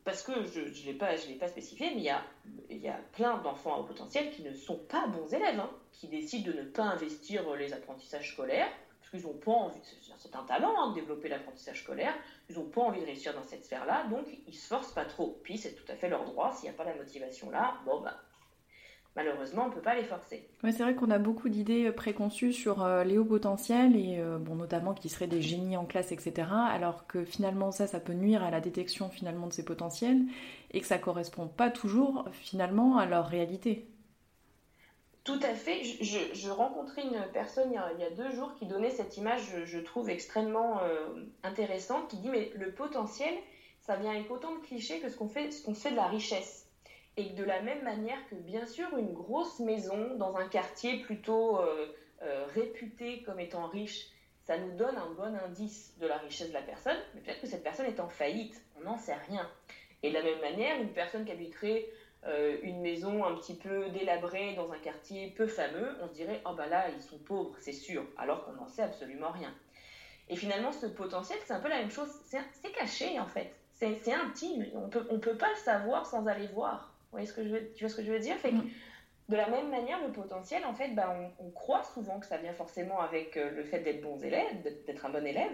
parce 0.03 0.21
que 0.21 0.43
je 0.45 0.61
ne 0.61 0.85
l'ai 0.85 0.93
pas, 0.93 1.11
pas 1.39 1.47
spécifié, 1.47 1.91
mais 1.91 1.97
il 1.97 2.03
y 2.03 2.09
a, 2.09 2.23
y 2.69 2.87
a 2.87 2.99
plein 3.13 3.37
d'enfants 3.37 3.75
à 3.75 3.79
haut 3.79 3.83
potentiel 3.83 4.31
qui 4.31 4.41
ne 4.41 4.53
sont 4.53 4.77
pas 4.77 5.07
bons 5.07 5.33
élèves, 5.33 5.59
hein, 5.59 5.69
qui 5.93 6.07
décident 6.07 6.51
de 6.51 6.57
ne 6.57 6.63
pas 6.63 6.83
investir 6.83 7.53
les 7.55 7.73
apprentissages 7.73 8.33
scolaires, 8.33 8.69
parce 9.11 9.23
n'ont 9.23 9.33
pas 9.33 9.51
envie, 9.51 9.79
c'est 10.17 10.35
un 10.35 10.43
talent 10.43 10.73
hein, 10.77 10.89
de 10.91 10.95
développer 10.95 11.29
l'apprentissage 11.29 11.83
scolaire, 11.83 12.13
ils 12.49 12.57
n'ont 12.57 12.69
pas 12.69 12.81
envie 12.81 13.01
de 13.01 13.05
réussir 13.05 13.33
dans 13.33 13.43
cette 13.43 13.65
sphère-là, 13.65 14.05
donc 14.07 14.25
ils 14.47 14.53
se 14.53 14.67
forcent 14.67 14.93
pas 14.93 15.05
trop. 15.05 15.39
Puis 15.43 15.57
c'est 15.57 15.73
tout 15.73 15.91
à 15.91 15.95
fait 15.95 16.09
leur 16.09 16.25
droit, 16.25 16.53
s'il 16.53 16.69
n'y 16.69 16.75
a 16.75 16.77
pas 16.77 16.83
la 16.83 16.95
motivation 16.95 17.49
là, 17.49 17.75
bon 17.85 18.01
ben 18.01 18.13
malheureusement, 19.15 19.65
on 19.65 19.69
ne 19.69 19.73
peut 19.73 19.81
pas 19.81 19.95
les 19.95 20.03
forcer. 20.03 20.47
C'est 20.63 20.79
vrai 20.79 20.95
qu'on 20.95 21.11
a 21.11 21.19
beaucoup 21.19 21.49
d'idées 21.49 21.87
euh, 21.87 21.91
préconçues 21.91 22.53
sur 22.53 22.83
euh, 22.83 23.03
les 23.03 23.17
hauts 23.17 23.25
potentiels, 23.25 23.95
et 23.95 24.17
euh, 24.19 24.37
notamment 24.39 24.93
qui 24.93 25.09
seraient 25.09 25.27
des 25.27 25.41
génies 25.41 25.75
en 25.77 25.85
classe, 25.85 26.11
etc. 26.11 26.47
Alors 26.51 27.07
que 27.07 27.25
finalement, 27.25 27.71
ça, 27.71 27.87
ça 27.87 27.99
peut 27.99 28.13
nuire 28.13 28.43
à 28.43 28.51
la 28.51 28.61
détection 28.61 29.09
finalement 29.09 29.47
de 29.47 29.53
ces 29.53 29.65
potentiels, 29.65 30.21
et 30.71 30.79
que 30.79 30.87
ça 30.87 30.97
correspond 30.97 31.47
pas 31.47 31.69
toujours 31.69 32.25
finalement 32.31 32.97
à 32.97 33.05
leur 33.05 33.27
réalité. 33.27 33.87
Tout 35.29 35.45
à 35.45 35.53
fait. 35.53 35.83
Je, 35.83 36.49
rencontrais 36.49 37.03
une 37.03 37.23
personne 37.31 37.71
il 37.71 38.01
y, 38.01 38.03
a, 38.03 38.09
deux 38.09 38.31
jours 38.31 38.53
qui 38.55 38.65
donnait 38.65 38.89
cette 38.89 39.17
image, 39.17 39.41
je, 39.65 39.79
trouve 39.79 40.09
extrêmement 40.09 40.81
intéressante, 41.43 42.09
qui 42.09 42.17
dit 42.17 42.29
mais 42.29 42.51
le 42.55 42.71
potentiel, 42.71 43.33
ça 43.81 43.95
vient 43.95 44.11
avec 44.11 44.29
autant 44.29 44.55
de 44.55 44.59
clichés 44.59 44.99
que 44.99 45.09
ce 45.09 45.17
qu'on 45.17 45.29
fait, 45.29 45.49
fait 45.73 45.91
de 45.91 45.95
la 45.95 46.07
richesse. 46.07 46.67
Et 47.17 47.31
de 47.31 47.43
la 47.43 47.61
même 47.61 47.83
manière 47.83 48.17
que, 48.29 48.35
bien 48.35 48.65
sûr, 48.65 48.87
une 48.97 49.13
grosse 49.13 49.59
maison 49.59 50.15
dans 50.15 50.35
un 50.37 50.47
quartier 50.47 50.99
plutôt 50.99 51.59
euh, 51.59 51.87
euh, 52.21 52.45
réputé 52.53 53.23
comme 53.23 53.39
étant 53.39 53.67
riche, 53.67 54.07
ça 54.45 54.57
nous 54.57 54.71
donne 54.77 54.95
un 54.95 55.11
bon 55.11 55.35
indice 55.45 55.95
de 55.99 56.07
la 56.07 56.17
richesse 56.17 56.49
de 56.49 56.53
la 56.53 56.61
personne, 56.61 56.97
mais 57.13 57.21
peut-être 57.21 57.41
que 57.41 57.47
cette 57.47 57.63
personne 57.63 57.87
est 57.87 57.99
en 57.99 58.09
faillite, 58.09 58.61
on 58.79 58.83
n'en 58.83 58.97
sait 58.97 59.15
rien. 59.27 59.49
Et 60.01 60.09
de 60.09 60.13
la 60.13 60.23
même 60.23 60.39
manière, 60.39 60.79
une 60.79 60.93
personne 60.93 61.25
qui 61.25 61.31
habiterait 61.31 61.87
euh, 62.27 62.57
une 62.63 62.81
maison 62.81 63.25
un 63.25 63.35
petit 63.35 63.55
peu 63.55 63.89
délabrée 63.89 64.53
dans 64.55 64.71
un 64.71 64.77
quartier 64.77 65.33
peu 65.37 65.47
fameux, 65.47 65.95
on 66.01 66.07
se 66.07 66.13
dirait, 66.13 66.41
oh 66.45 66.53
bah 66.55 66.67
là, 66.67 66.85
ils 66.95 67.01
sont 67.01 67.17
pauvres, 67.17 67.55
c'est 67.59 67.73
sûr, 67.73 68.05
alors 68.17 68.45
qu'on 68.45 68.53
n'en 68.53 68.67
sait 68.67 68.83
absolument 68.83 69.31
rien. 69.31 69.53
Et 70.27 70.35
finalement, 70.35 70.71
ce 70.71 70.85
potentiel, 70.85 71.39
c'est 71.45 71.53
un 71.53 71.59
peu 71.59 71.69
la 71.69 71.79
même 71.79 71.91
chose, 71.91 72.09
c'est 72.25 72.71
caché 72.71 73.19
en 73.19 73.27
fait, 73.27 73.51
c'est 73.73 74.13
intime, 74.13 74.65
on 74.75 74.89
peut, 74.89 75.07
ne 75.09 75.15
on 75.15 75.19
peut 75.19 75.37
pas 75.37 75.49
le 75.49 75.57
savoir 75.57 76.05
sans 76.05 76.27
aller 76.27 76.47
voir 76.47 76.93
ce 77.25 77.33
que 77.33 77.43
je 77.43 77.49
veux, 77.49 77.71
tu 77.73 77.83
vois 77.83 77.89
ce 77.89 77.97
que 77.97 78.03
je 78.03 78.11
veux 78.11 78.19
dire? 78.19 78.35
Fait 78.37 78.51
mm. 78.51 78.69
De 79.29 79.35
la 79.35 79.47
même 79.47 79.69
manière, 79.69 80.01
le 80.01 80.11
potentiel, 80.11 80.65
en 80.65 80.73
fait, 80.73 80.89
bah, 80.95 81.15
on, 81.39 81.51
croit 81.51 81.83
souvent 81.83 82.19
que 82.19 82.25
ça 82.25 82.37
vient 82.37 82.53
forcément 82.53 82.99
avec 82.99 83.37
euh, 83.37 83.51
le 83.51 83.63
fait 83.63 83.79
d'être 83.81 84.01
bons 84.01 84.23
élèves, 84.23 84.63
d'être 84.87 85.05
un 85.05 85.09
bon 85.09 85.23
élève, 85.23 85.51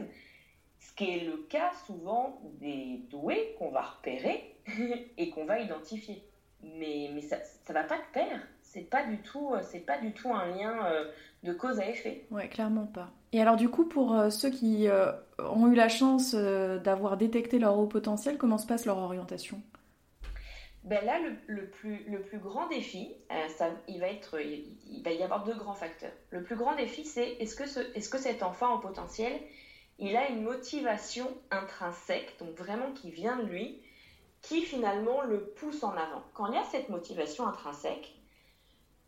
ce 0.80 0.94
qui 0.94 1.10
est 1.14 1.26
le 1.26 1.38
cas 1.50 1.74
souvent 1.86 2.40
des 2.62 3.02
doués 3.10 3.54
qu'on 3.60 3.72
va 3.72 3.82
repérer 3.82 4.56
et 5.18 5.30
qu'on 5.30 5.44
va 5.44 5.60
identifier. 5.60 6.24
Mais, 6.64 7.10
mais 7.14 7.22
ça 7.22 7.38
ne 7.38 7.74
va 7.74 7.84
pas 7.84 7.98
de 7.98 8.14
pair. 8.14 8.40
C'est 8.62 8.90
pas 8.90 9.06
du 9.06 9.18
tout, 9.20 9.54
euh, 9.54 9.62
c'est 9.64 9.80
pas 9.80 10.00
du 10.00 10.12
tout 10.14 10.34
un 10.34 10.48
lien 10.48 10.86
euh, 10.86 11.06
de 11.44 11.54
cause 11.54 11.80
à 11.80 11.90
effet. 11.90 12.26
Ouais, 12.32 12.50
clairement 12.50 12.88
pas. 12.88 13.12
Et 13.32 13.42
alors 13.42 13.56
du 13.56 13.70
coup, 13.70 13.86
pour 13.86 14.32
ceux 14.32 14.50
qui 14.50 14.88
ont 15.40 15.68
eu 15.68 15.76
la 15.76 15.90
chance 15.90 16.34
d'avoir 16.34 17.18
détecté 17.18 17.60
leur 17.60 17.78
haut 17.78 17.86
potentiel, 17.86 18.38
comment 18.38 18.58
se 18.58 18.66
passe 18.66 18.86
leur 18.86 18.98
orientation? 18.98 19.62
Ben 20.86 21.04
là, 21.04 21.18
le, 21.48 21.68
plus, 21.68 22.04
le 22.08 22.22
plus 22.22 22.38
grand 22.38 22.68
défi, 22.68 23.12
euh, 23.32 23.48
ça, 23.50 23.72
il, 23.88 24.00
va 24.00 24.08
être, 24.08 24.40
il, 24.40 25.02
va 25.04 25.12
y 25.12 25.24
avoir 25.24 25.44
deux 25.44 25.56
grands 25.56 25.74
facteurs. 25.74 26.12
Le 26.30 26.44
plus 26.44 26.56
grand 26.56 26.76
défi, 26.76 27.06
c'est 27.06 27.38
est-ce 27.40 27.56
que, 27.56 27.68
ce, 27.68 27.80
est-ce 27.96 28.08
que 28.08 28.20
cet 28.20 28.44
enfant 28.44 28.76
au 28.76 28.78
potentiel, 28.78 29.34
il 29.98 30.16
a 30.16 30.30
une 30.30 30.44
motivation 30.44 31.28
intrinsèque, 31.50 32.36
donc 32.38 32.56
vraiment 32.56 32.92
qui 32.92 33.10
vient 33.10 33.36
de 33.38 33.48
lui, 33.48 33.82
qui 34.48 34.62
finalement 34.62 35.22
le 35.24 35.46
pousse 35.52 35.84
en 35.84 35.92
avant. 35.92 36.24
Quand 36.34 36.48
il 36.48 36.56
y 36.56 36.58
a 36.58 36.64
cette 36.64 36.90
motivation 36.90 37.48
intrinsèque, 37.48 38.14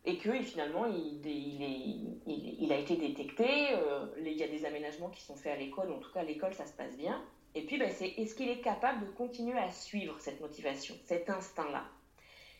et 0.04 0.16
que 0.16 0.40
finalement 0.42 0.86
il, 0.86 2.72
a 2.72 2.76
été 2.76 2.96
détecté, 2.96 3.74
euh, 3.74 4.06
il 4.18 4.32
y 4.32 4.42
a 4.42 4.48
des 4.48 4.64
aménagements 4.64 5.10
qui 5.10 5.22
sont 5.22 5.36
faits 5.36 5.52
à 5.52 5.56
l'école, 5.56 5.92
en 5.92 5.98
tout 5.98 6.12
cas 6.12 6.20
à 6.20 6.24
l'école 6.24 6.54
ça 6.54 6.66
se 6.66 6.72
passe 6.72 6.96
bien, 6.96 7.22
et 7.54 7.62
puis, 7.62 7.78
ben, 7.78 7.90
c'est 7.90 8.08
est-ce 8.08 8.34
qu'il 8.34 8.48
est 8.48 8.60
capable 8.60 9.06
de 9.06 9.10
continuer 9.10 9.58
à 9.58 9.72
suivre 9.72 10.16
cette 10.20 10.40
motivation, 10.40 10.94
cet 11.04 11.28
instinct-là? 11.30 11.84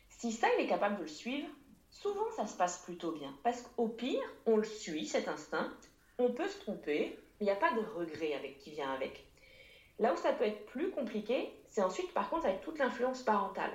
Si 0.08 0.32
ça, 0.32 0.48
il 0.58 0.64
est 0.64 0.68
capable 0.68 0.96
de 0.96 1.02
le 1.02 1.08
suivre, 1.08 1.48
souvent 1.90 2.28
ça 2.36 2.46
se 2.46 2.56
passe 2.56 2.78
plutôt 2.78 3.12
bien. 3.12 3.32
Parce 3.44 3.62
qu'au 3.62 3.88
pire, 3.88 4.20
on 4.46 4.56
le 4.56 4.64
suit, 4.64 5.06
cet 5.06 5.28
instinct, 5.28 5.72
on 6.18 6.32
peut 6.32 6.48
se 6.48 6.58
tromper, 6.58 7.16
il 7.40 7.44
n'y 7.44 7.50
a 7.50 7.56
pas 7.56 7.72
de 7.74 7.80
regret 7.96 8.34
avec 8.34 8.58
qui 8.58 8.70
vient 8.70 8.90
avec. 8.90 9.27
Là 9.98 10.12
où 10.12 10.16
ça 10.16 10.32
peut 10.32 10.44
être 10.44 10.66
plus 10.66 10.90
compliqué, 10.90 11.52
c'est 11.68 11.82
ensuite 11.82 12.12
par 12.14 12.30
contre 12.30 12.46
avec 12.46 12.60
toute 12.60 12.78
l'influence 12.78 13.22
parentale. 13.22 13.72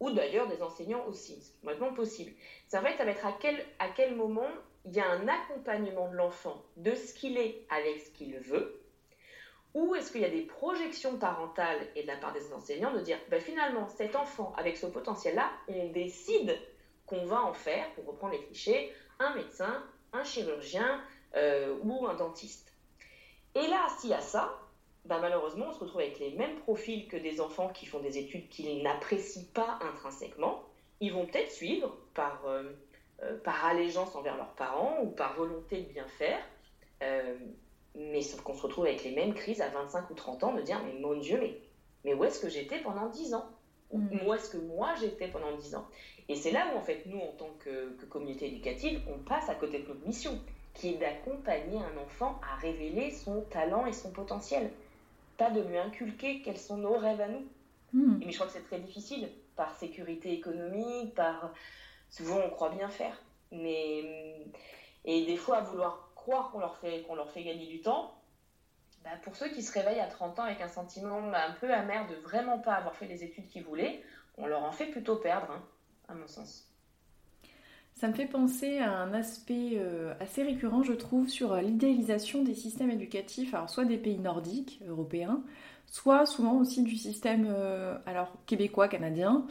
Ou 0.00 0.10
d'ailleurs 0.10 0.48
des 0.48 0.62
enseignants 0.62 1.04
aussi, 1.06 1.40
c'est 1.40 1.60
complètement 1.60 1.92
possible. 1.94 2.32
C'est 2.68 2.78
en 2.78 2.82
fait, 2.82 2.96
ça 2.96 3.04
va 3.04 3.10
être 3.10 3.26
à 3.26 3.32
quel, 3.32 3.64
à 3.78 3.88
quel 3.88 4.14
moment 4.14 4.48
il 4.84 4.92
y 4.92 5.00
a 5.00 5.08
un 5.10 5.26
accompagnement 5.28 6.10
de 6.10 6.16
l'enfant 6.16 6.62
de 6.76 6.94
ce 6.94 7.14
qu'il 7.14 7.38
est 7.38 7.66
avec 7.70 8.00
ce 8.00 8.10
qu'il 8.10 8.38
veut, 8.38 8.80
ou 9.72 9.94
est-ce 9.94 10.12
qu'il 10.12 10.20
y 10.20 10.24
a 10.24 10.30
des 10.30 10.42
projections 10.42 11.18
parentales 11.18 11.80
et 11.96 12.02
de 12.02 12.06
la 12.06 12.16
part 12.16 12.32
des 12.32 12.52
enseignants 12.52 12.92
de 12.92 13.00
dire, 13.00 13.18
ben 13.28 13.40
finalement, 13.40 13.88
cet 13.88 14.14
enfant 14.14 14.52
avec 14.56 14.76
ce 14.76 14.86
potentiel-là, 14.86 15.50
on 15.68 15.88
décide 15.88 16.56
qu'on 17.06 17.24
va 17.24 17.42
en 17.42 17.52
faire, 17.52 17.90
pour 17.94 18.06
reprendre 18.06 18.34
les 18.34 18.44
clichés, 18.44 18.92
un 19.18 19.34
médecin, 19.34 19.82
un 20.12 20.22
chirurgien 20.22 21.02
euh, 21.34 21.76
ou 21.82 22.06
un 22.06 22.14
dentiste. 22.14 22.72
Et 23.56 23.66
là, 23.66 23.86
s'il 23.98 24.10
y 24.10 24.14
a 24.14 24.20
ça, 24.20 24.56
ben 25.04 25.20
malheureusement, 25.20 25.66
on 25.68 25.72
se 25.72 25.80
retrouve 25.80 26.00
avec 26.00 26.18
les 26.18 26.30
mêmes 26.32 26.56
profils 26.60 27.06
que 27.08 27.16
des 27.16 27.40
enfants 27.40 27.68
qui 27.68 27.86
font 27.86 28.00
des 28.00 28.18
études 28.18 28.48
qu'ils 28.48 28.82
n'apprécient 28.82 29.44
pas 29.52 29.78
intrinsèquement. 29.82 30.62
Ils 31.00 31.12
vont 31.12 31.26
peut-être 31.26 31.50
suivre 31.50 31.96
par, 32.14 32.42
euh, 32.46 32.72
euh, 33.22 33.38
par 33.42 33.64
allégeance 33.66 34.14
envers 34.16 34.36
leurs 34.36 34.54
parents 34.54 34.98
ou 35.02 35.08
par 35.08 35.34
volonté 35.34 35.82
de 35.82 35.92
bien 35.92 36.06
faire 36.06 36.40
mais 37.94 38.22
sauf 38.22 38.40
qu'on 38.42 38.54
se 38.54 38.62
retrouve 38.62 38.86
avec 38.86 39.04
les 39.04 39.12
mêmes 39.12 39.34
crises 39.34 39.60
à 39.60 39.68
25 39.68 40.10
ou 40.10 40.14
30 40.14 40.44
ans, 40.44 40.54
de 40.54 40.62
dire, 40.62 40.80
mais 40.84 40.98
mon 41.00 41.16
Dieu, 41.16 41.38
mais, 41.40 41.58
mais 42.04 42.14
où 42.14 42.24
est-ce 42.24 42.40
que 42.40 42.48
j'étais 42.48 42.80
pendant 42.80 43.08
10 43.08 43.34
ans? 43.34 43.46
Mm. 43.92 44.26
Où 44.26 44.34
est-ce 44.34 44.50
que 44.50 44.56
moi 44.56 44.94
j'étais 45.00 45.28
pendant 45.28 45.56
10 45.56 45.76
ans? 45.76 45.86
Et 46.28 46.34
c'est 46.34 46.50
là 46.50 46.66
où, 46.72 46.78
en 46.78 46.80
fait, 46.80 47.04
nous, 47.06 47.20
en 47.20 47.32
tant 47.32 47.50
que, 47.60 47.94
communauté 48.06 48.46
éducative, 48.46 49.00
on 49.08 49.18
passe 49.18 49.48
à 49.48 49.54
côté 49.54 49.78
de 49.78 49.88
notre 49.88 50.04
mission, 50.06 50.40
qui 50.72 50.90
est 50.90 50.98
d'accompagner 50.98 51.78
un 51.78 52.02
enfant 52.02 52.40
à 52.42 52.56
révéler 52.56 53.10
son 53.10 53.42
talent 53.42 53.86
et 53.86 53.92
son 53.92 54.10
potentiel. 54.10 54.70
Pas 55.36 55.50
de 55.50 55.60
lui 55.60 55.78
inculquer 55.78 56.42
quels 56.42 56.58
sont 56.58 56.76
nos 56.76 56.96
rêves 56.96 57.20
à 57.20 57.28
nous. 57.28 57.46
Mm. 57.92 58.18
Mais 58.18 58.30
je 58.30 58.36
crois 58.36 58.46
que 58.46 58.52
c'est 58.52 58.64
très 58.64 58.80
difficile, 58.80 59.28
par 59.56 59.74
sécurité 59.76 60.32
économique, 60.32 61.14
par... 61.14 61.52
Souvent, 62.10 62.40
on 62.44 62.50
croit 62.50 62.70
bien 62.70 62.88
faire. 62.88 63.20
Mais... 63.50 64.46
Et 65.04 65.26
des 65.26 65.36
fois, 65.36 65.58
à 65.58 65.60
vouloir 65.60 66.10
croire 66.14 66.50
qu'on 66.50 66.60
leur, 66.60 66.76
fait, 66.78 67.02
qu'on 67.02 67.14
leur 67.14 67.30
fait 67.30 67.42
gagner 67.42 67.66
du 67.66 67.82
temps, 67.82 68.14
bah, 69.04 69.10
pour 69.22 69.36
ceux 69.36 69.48
qui 69.50 69.62
se 69.62 69.72
réveillent 69.72 70.00
à 70.00 70.06
30 70.06 70.38
ans 70.38 70.44
avec 70.44 70.62
un 70.62 70.68
sentiment 70.68 71.18
un 71.18 71.52
peu 71.52 71.72
amer 71.72 72.08
de 72.08 72.14
vraiment 72.16 72.58
pas 72.58 72.74
avoir 72.74 72.96
fait 72.96 73.06
les 73.06 73.22
études 73.22 73.48
qu'ils 73.48 73.64
voulaient, 73.64 74.02
on 74.38 74.46
leur 74.46 74.64
en 74.64 74.72
fait 74.72 74.86
plutôt 74.86 75.16
perdre, 75.16 75.50
hein, 75.50 75.62
à 76.08 76.14
mon 76.14 76.26
sens. 76.26 76.73
Ça 77.94 78.08
me 78.08 78.12
fait 78.12 78.26
penser 78.26 78.78
à 78.78 78.92
un 78.98 79.14
aspect 79.14 79.80
assez 80.20 80.42
récurrent, 80.42 80.82
je 80.82 80.92
trouve, 80.92 81.28
sur 81.28 81.54
l'idéalisation 81.56 82.42
des 82.42 82.54
systèmes 82.54 82.90
éducatifs, 82.90 83.54
alors 83.54 83.70
soit 83.70 83.84
des 83.84 83.96
pays 83.96 84.18
nordiques, 84.18 84.80
européens, 84.88 85.42
soit 85.86 86.26
souvent 86.26 86.58
aussi 86.58 86.82
du 86.82 86.96
système 86.96 87.46
alors 88.04 88.32
québécois, 88.46 88.88
canadien, 88.88 89.46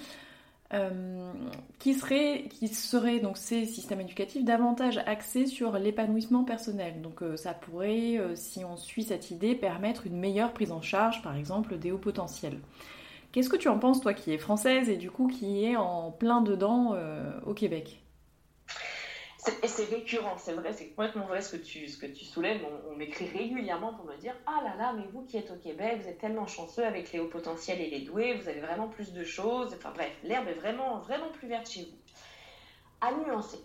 euh, 0.73 1.31
qui 1.77 1.93
serait, 1.93 2.45
qui 2.49 2.67
serait 2.67 3.19
donc 3.19 3.37
ces 3.37 3.65
systèmes 3.65 4.01
éducatifs 4.01 4.43
davantage 4.43 4.97
axés 5.05 5.45
sur 5.45 5.77
l'épanouissement 5.77 6.43
personnel. 6.43 6.99
Donc 7.03 7.21
euh, 7.21 7.37
ça 7.37 7.53
pourrait, 7.53 8.17
euh, 8.17 8.35
si 8.35 8.65
on 8.65 8.75
suit 8.75 9.03
cette 9.03 9.29
idée, 9.29 9.53
permettre 9.53 10.07
une 10.07 10.17
meilleure 10.17 10.51
prise 10.51 10.71
en 10.71 10.81
charge, 10.81 11.21
par 11.21 11.35
exemple, 11.35 11.77
des 11.77 11.91
hauts 11.91 11.99
potentiels. 11.99 12.57
Qu'est-ce 13.31 13.49
que 13.49 13.57
tu 13.57 13.67
en 13.67 13.77
penses, 13.77 14.01
toi 14.01 14.15
qui 14.15 14.31
es 14.31 14.39
française 14.39 14.89
et 14.89 14.97
du 14.97 15.11
coup 15.11 15.27
qui 15.27 15.63
est 15.63 15.75
en 15.75 16.11
plein 16.11 16.41
dedans 16.41 16.95
au 17.45 17.53
Québec? 17.53 18.02
Et 19.63 19.67
c'est 19.67 19.85
récurrent, 19.85 20.37
c'est 20.37 20.53
vrai, 20.53 20.73
c'est 20.73 20.89
complètement 20.89 21.25
vrai 21.25 21.41
ce 21.41 21.55
que 21.55 21.61
tu, 21.61 21.87
soulèves. 22.25 22.61
On, 22.89 22.95
m'écrit 22.95 23.27
régulièrement 23.27 23.93
pour 23.93 24.05
me 24.05 24.15
dire 24.17 24.35
Ah 24.45 24.61
là 24.63 24.75
là, 24.77 24.93
mais 24.93 25.05
vous 25.11 25.23
qui 25.23 25.37
êtes 25.37 25.51
au 25.51 25.55
Québec, 25.55 26.01
vous 26.01 26.07
êtes 26.07 26.19
tellement 26.19 26.47
chanceux 26.47 26.85
avec 26.85 27.11
les 27.11 27.19
hauts 27.19 27.27
potentiels 27.27 27.81
et 27.81 27.89
les 27.89 28.01
doués, 28.01 28.35
vous 28.35 28.47
avez 28.47 28.61
vraiment 28.61 28.87
plus 28.87 29.11
de 29.11 29.23
choses. 29.23 29.73
Enfin 29.75 29.91
bref, 29.91 30.11
l'herbe 30.23 30.47
est 30.47 30.53
vraiment, 30.53 30.99
vraiment 30.99 31.29
plus 31.29 31.47
verte 31.47 31.69
chez 31.69 31.83
vous. 31.83 31.97
À 33.01 33.11
nuancer. 33.13 33.59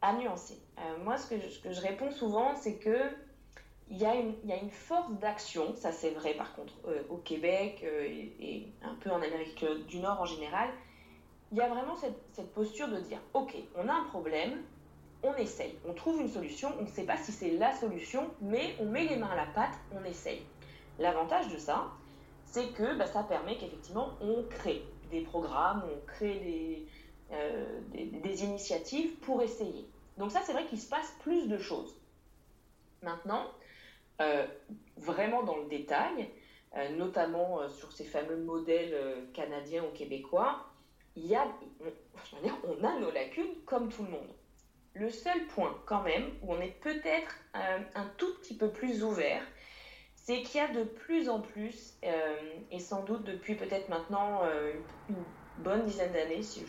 À 0.00 0.14
nuancer. 0.14 0.58
Euh, 0.78 1.04
moi, 1.04 1.16
ce 1.16 1.34
que, 1.34 1.72
je, 1.72 1.80
réponds 1.80 2.10
souvent, 2.10 2.56
c'est 2.56 2.78
que 2.78 3.10
il 3.90 3.98
y, 3.98 4.06
a 4.06 4.14
une, 4.14 4.70
force 4.70 5.12
d'action, 5.18 5.74
ça 5.76 5.92
c'est 5.92 6.10
vrai 6.10 6.32
par 6.32 6.54
contre 6.54 6.72
euh, 6.88 7.02
au 7.10 7.18
Québec 7.18 7.82
euh, 7.84 8.04
et, 8.06 8.72
un 8.82 8.94
peu 8.94 9.10
en 9.10 9.20
Amérique 9.20 9.64
du 9.86 9.98
Nord 9.98 10.20
en 10.20 10.24
général. 10.24 10.70
Il 11.52 11.58
y 11.58 11.60
a 11.60 11.68
vraiment 11.68 11.94
cette 11.94 12.52
posture 12.54 12.88
de 12.88 12.98
dire 13.00 13.20
Ok, 13.34 13.54
on 13.76 13.86
a 13.88 13.92
un 13.92 14.04
problème, 14.04 14.62
on 15.22 15.34
essaye, 15.36 15.78
on 15.88 15.94
trouve 15.94 16.20
une 16.20 16.28
solution, 16.28 16.72
on 16.78 16.82
ne 16.82 16.88
sait 16.88 17.04
pas 17.04 17.16
si 17.16 17.32
c'est 17.32 17.52
la 17.52 17.72
solution, 17.76 18.30
mais 18.40 18.74
on 18.80 18.86
met 18.86 19.04
les 19.06 19.16
mains 19.16 19.30
à 19.30 19.36
la 19.36 19.46
pâte, 19.46 19.74
on 19.92 20.04
essaye. 20.04 20.42
L'avantage 20.98 21.48
de 21.48 21.58
ça, 21.58 21.92
c'est 22.44 22.68
que 22.68 22.96
bah, 22.96 23.06
ça 23.06 23.22
permet 23.22 23.56
qu'effectivement 23.56 24.10
on 24.20 24.42
crée 24.44 24.82
des 25.10 25.20
programmes, 25.20 25.84
on 25.84 26.06
crée 26.06 26.86
euh, 27.32 27.80
des, 27.92 28.44
initiatives 28.44 29.14
pour 29.20 29.42
essayer. 29.42 29.86
Donc 30.18 30.32
ça, 30.32 30.40
c'est 30.44 30.52
vrai 30.52 30.66
qu'il 30.66 30.80
se 30.80 30.88
passe 30.88 31.14
plus 31.20 31.48
de 31.48 31.58
choses. 31.58 31.94
Maintenant, 33.02 33.46
euh, 34.20 34.46
vraiment 34.96 35.42
dans 35.42 35.56
le 35.56 35.66
détail, 35.66 36.28
euh, 36.76 36.88
notamment 36.96 37.68
sur 37.68 37.92
ces 37.92 38.04
fameux 38.04 38.36
modèles 38.36 38.96
canadiens 39.32 39.84
ou 39.84 39.96
québécois, 39.96 40.66
il 41.16 41.26
y 41.26 41.34
a, 41.34 41.46
on 42.64 42.84
a 42.84 42.98
nos 42.98 43.10
lacunes 43.10 43.54
comme 43.66 43.90
tout 43.90 44.02
le 44.02 44.10
monde. 44.10 44.34
Le 44.94 45.10
seul 45.10 45.46
point 45.46 45.80
quand 45.86 46.02
même 46.02 46.30
où 46.42 46.52
on 46.52 46.60
est 46.60 46.78
peut-être 46.80 47.34
euh, 47.56 47.78
un, 47.94 48.06
tout 48.18 48.34
petit 48.34 48.56
peu 48.56 48.70
plus 48.70 49.02
ouvert, 49.02 49.42
c'est 50.14 50.42
qu'il 50.42 50.60
y 50.60 50.64
a 50.64 50.68
de 50.68 50.84
plus 50.84 51.28
en 51.28 51.40
plus, 51.40 51.94
euh, 52.04 52.36
et 52.70 52.78
sans 52.78 53.02
doute 53.02 53.24
depuis 53.24 53.54
peut-être 53.54 53.88
maintenant 53.88 54.44
euh, 54.44 54.72
une 55.08 55.24
bonne 55.58 55.84
dizaine 55.84 56.12
d'années, 56.12 56.42
si 56.42 56.64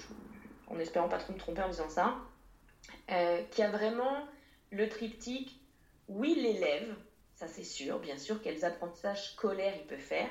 en 0.67 0.79
espérant 0.79 1.09
pas 1.09 1.17
trop 1.17 1.33
me 1.33 1.37
tromper 1.37 1.61
en 1.61 1.69
disant 1.69 1.89
ça, 1.89 2.15
qu'il 3.07 3.63
y 3.63 3.67
a 3.67 3.69
vraiment 3.69 4.25
le 4.71 4.87
triptyque, 4.89 5.59
oui 6.07 6.35
l'élève, 6.35 6.95
ça 7.35 7.47
c'est 7.47 7.63
sûr, 7.63 7.99
bien 7.99 8.17
sûr 8.17 8.41
quels 8.41 8.63
apprentissages 8.65 9.33
scolaires 9.33 9.75
il 9.77 9.85
peut 9.85 9.97
faire, 9.97 10.29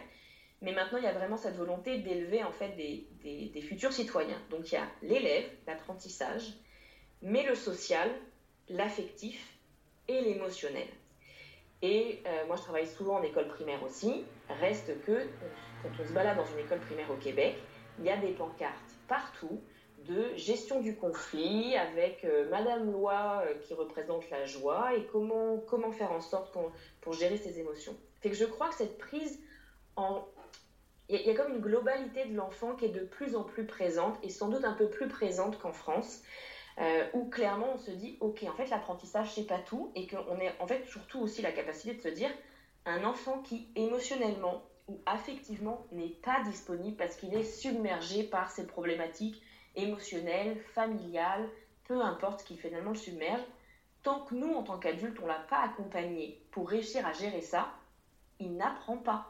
mais 0.63 0.73
maintenant 0.73 0.99
il 0.99 1.05
y 1.05 1.09
a 1.09 1.13
vraiment 1.13 1.37
cette 1.37 1.57
volonté 1.57 1.99
d'élever 1.99 2.43
en 2.43 2.53
fait 2.53 2.71
des 2.71 3.61
futurs 3.61 3.93
citoyens. 3.93 4.41
Donc 4.51 4.73
il 4.73 4.77
y 4.77 4.79
a 4.79 4.89
l'élève, 5.03 5.49
l'apprentissage, 5.67 6.55
mais 7.23 7.45
le 7.45 7.55
social, 7.55 8.11
l'affectif 8.69 9.57
et 10.09 10.21
l'émotionnel. 10.21 10.89
Et 11.83 12.23
euh, 12.27 12.47
moi, 12.47 12.57
je 12.57 12.63
travaille 12.63 12.87
souvent 12.87 13.17
en 13.17 13.23
école 13.23 13.49
primaire 13.49 13.83
aussi. 13.83 14.25
Reste 14.61 15.01
que, 15.05 15.27
quand 15.83 15.89
on 16.01 16.07
se 16.07 16.13
balade 16.13 16.37
dans 16.37 16.47
une 16.47 16.61
école 16.61 16.79
primaire 16.81 17.11
au 17.11 17.17
Québec, 17.17 17.57
il 17.99 18.05
y 18.05 18.11
a 18.11 18.17
des 18.17 18.33
pancartes 18.33 18.77
partout 19.09 19.61
de 20.07 20.35
gestion 20.37 20.81
du 20.81 20.97
conflit 20.97 21.77
avec 21.77 22.25
euh, 22.25 22.49
Madame 22.51 22.91
Loi 22.91 23.45
euh, 23.47 23.55
qui 23.61 23.75
représente 23.75 24.29
la 24.31 24.47
joie 24.47 24.95
et 24.97 25.07
comment, 25.07 25.59
comment 25.69 25.93
faire 25.93 26.13
en 26.13 26.21
sorte 26.21 26.57
pour, 27.01 27.13
gérer 27.13 27.37
ses 27.37 27.61
émotions. 27.61 27.97
Fait 28.21 28.31
que 28.31 28.37
je 28.37 28.45
crois 28.45 28.69
que 28.69 28.75
cette 28.75 28.99
prise 28.99 29.41
en... 29.97 30.27
Il 31.09 31.21
y, 31.21 31.31
a 31.31 31.35
comme 31.35 31.53
une 31.53 31.61
globalité 31.61 32.25
de 32.25 32.35
l'enfant 32.35 32.75
qui 32.75 32.87
est 32.87 32.91
de 32.91 33.05
plus 33.05 33.37
en 33.37 33.43
plus 33.43 33.67
présente 33.67 34.17
et 34.23 34.31
sans 34.31 34.49
doute 34.49 34.65
un 34.65 34.73
peu 34.73 34.89
plus 34.89 35.09
présente 35.09 35.59
qu'en 35.59 35.73
France. 35.73 36.23
Euh, 36.79 37.07
où 37.13 37.29
clairement 37.29 37.75
on 37.75 37.79
se 37.79 37.91
dit, 37.91 38.17
ok, 38.21 38.45
en 38.49 38.55
fait 38.55 38.71
l'apprentissage 38.71 39.35
c'est 39.35 39.47
pas 39.47 39.59
tout, 39.59 39.93
et 39.95 40.07
qu'on 40.07 40.39
est 40.39 40.55
en 40.59 40.67
fait 40.67 40.85
surtout 40.87 41.21
aussi 41.21 41.43
la 41.43 41.53
capacité 41.53 41.95
de 41.95 42.01
se 42.01 42.09
dire, 42.09 42.31
un 42.87 43.05
enfant 43.05 43.41
qui 43.43 43.69
émotionnellement 43.77 44.63
ou 44.89 44.99
affectivement 45.07 45.87
n'est 45.93 46.09
pas 46.09 46.43
disponible 46.45 46.97
parce 46.97 47.17
qu'il 47.17 47.35
est 47.35 47.45
submergé 47.45 48.25
par 48.25 48.51
ses 48.51 48.67
problématiques 48.67 49.43
émotionnelles, 49.77 50.59
familiales, 50.75 51.49
peu 51.85 52.01
importe 52.01 52.41
ce 52.41 52.47
qui 52.47 52.57
finalement 52.57 52.91
le 52.91 52.97
submerge, 52.97 53.43
tant 54.03 54.21
que 54.21 54.35
nous 54.35 54.53
en 54.53 54.63
tant 54.63 54.79
qu'adultes 54.79 55.19
on 55.23 55.27
l'a 55.27 55.45
pas 55.49 55.61
accompagné 55.61 56.43
pour 56.51 56.69
réussir 56.69 57.07
à 57.07 57.13
gérer 57.13 57.43
ça, 57.43 57.73
il 58.41 58.57
n'apprend 58.57 58.97
pas. 58.97 59.27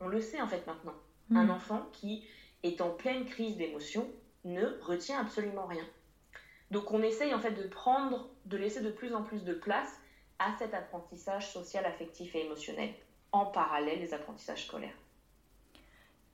On 0.00 0.08
le 0.08 0.20
sait 0.20 0.40
en 0.40 0.46
fait 0.46 0.66
maintenant. 0.66 0.94
Hmm. 1.30 1.36
Un 1.38 1.48
enfant 1.50 1.88
qui 1.92 2.24
est 2.62 2.80
en 2.80 2.90
pleine 2.90 3.24
crise 3.24 3.56
d'émotion 3.56 4.06
ne 4.44 4.64
retient 4.82 5.20
absolument 5.20 5.66
rien. 5.66 5.84
Donc 6.70 6.92
on 6.92 7.02
essaye 7.02 7.34
en 7.34 7.40
fait 7.40 7.52
de 7.52 7.66
prendre, 7.66 8.28
de 8.46 8.56
laisser 8.56 8.82
de 8.82 8.90
plus 8.90 9.14
en 9.14 9.22
plus 9.22 9.44
de 9.44 9.54
place 9.54 9.90
à 10.38 10.54
cet 10.58 10.74
apprentissage 10.74 11.50
social, 11.50 11.84
affectif 11.86 12.34
et 12.34 12.44
émotionnel, 12.44 12.90
en 13.32 13.46
parallèle 13.46 14.00
des 14.00 14.14
apprentissages 14.14 14.66
scolaires. 14.66 14.94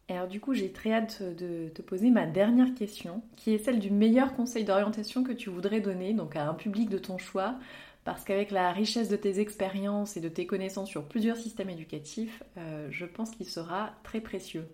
alors 0.08 0.28
du 0.28 0.40
coup, 0.40 0.54
j'ai 0.54 0.70
très 0.70 0.92
hâte 0.92 1.22
de 1.22 1.68
te 1.68 1.82
poser 1.82 2.10
ma 2.10 2.26
dernière 2.26 2.74
question, 2.74 3.22
qui 3.36 3.54
est 3.54 3.58
celle 3.58 3.78
du 3.78 3.90
meilleur 3.90 4.34
conseil 4.34 4.64
d'orientation 4.64 5.24
que 5.24 5.32
tu 5.32 5.50
voudrais 5.50 5.80
donner 5.80 6.12
donc 6.12 6.36
à 6.36 6.46
un 6.46 6.54
public 6.54 6.90
de 6.90 6.98
ton 6.98 7.16
choix, 7.16 7.56
parce 8.04 8.24
qu'avec 8.24 8.50
la 8.50 8.70
richesse 8.72 9.08
de 9.08 9.16
tes 9.16 9.40
expériences 9.40 10.16
et 10.16 10.20
de 10.20 10.28
tes 10.28 10.46
connaissances 10.46 10.90
sur 10.90 11.08
plusieurs 11.08 11.38
systèmes 11.38 11.70
éducatifs, 11.70 12.42
euh, 12.58 12.88
je 12.90 13.06
pense 13.06 13.30
qu'il 13.30 13.48
sera 13.48 13.92
très 14.02 14.20
précieux. 14.20 14.66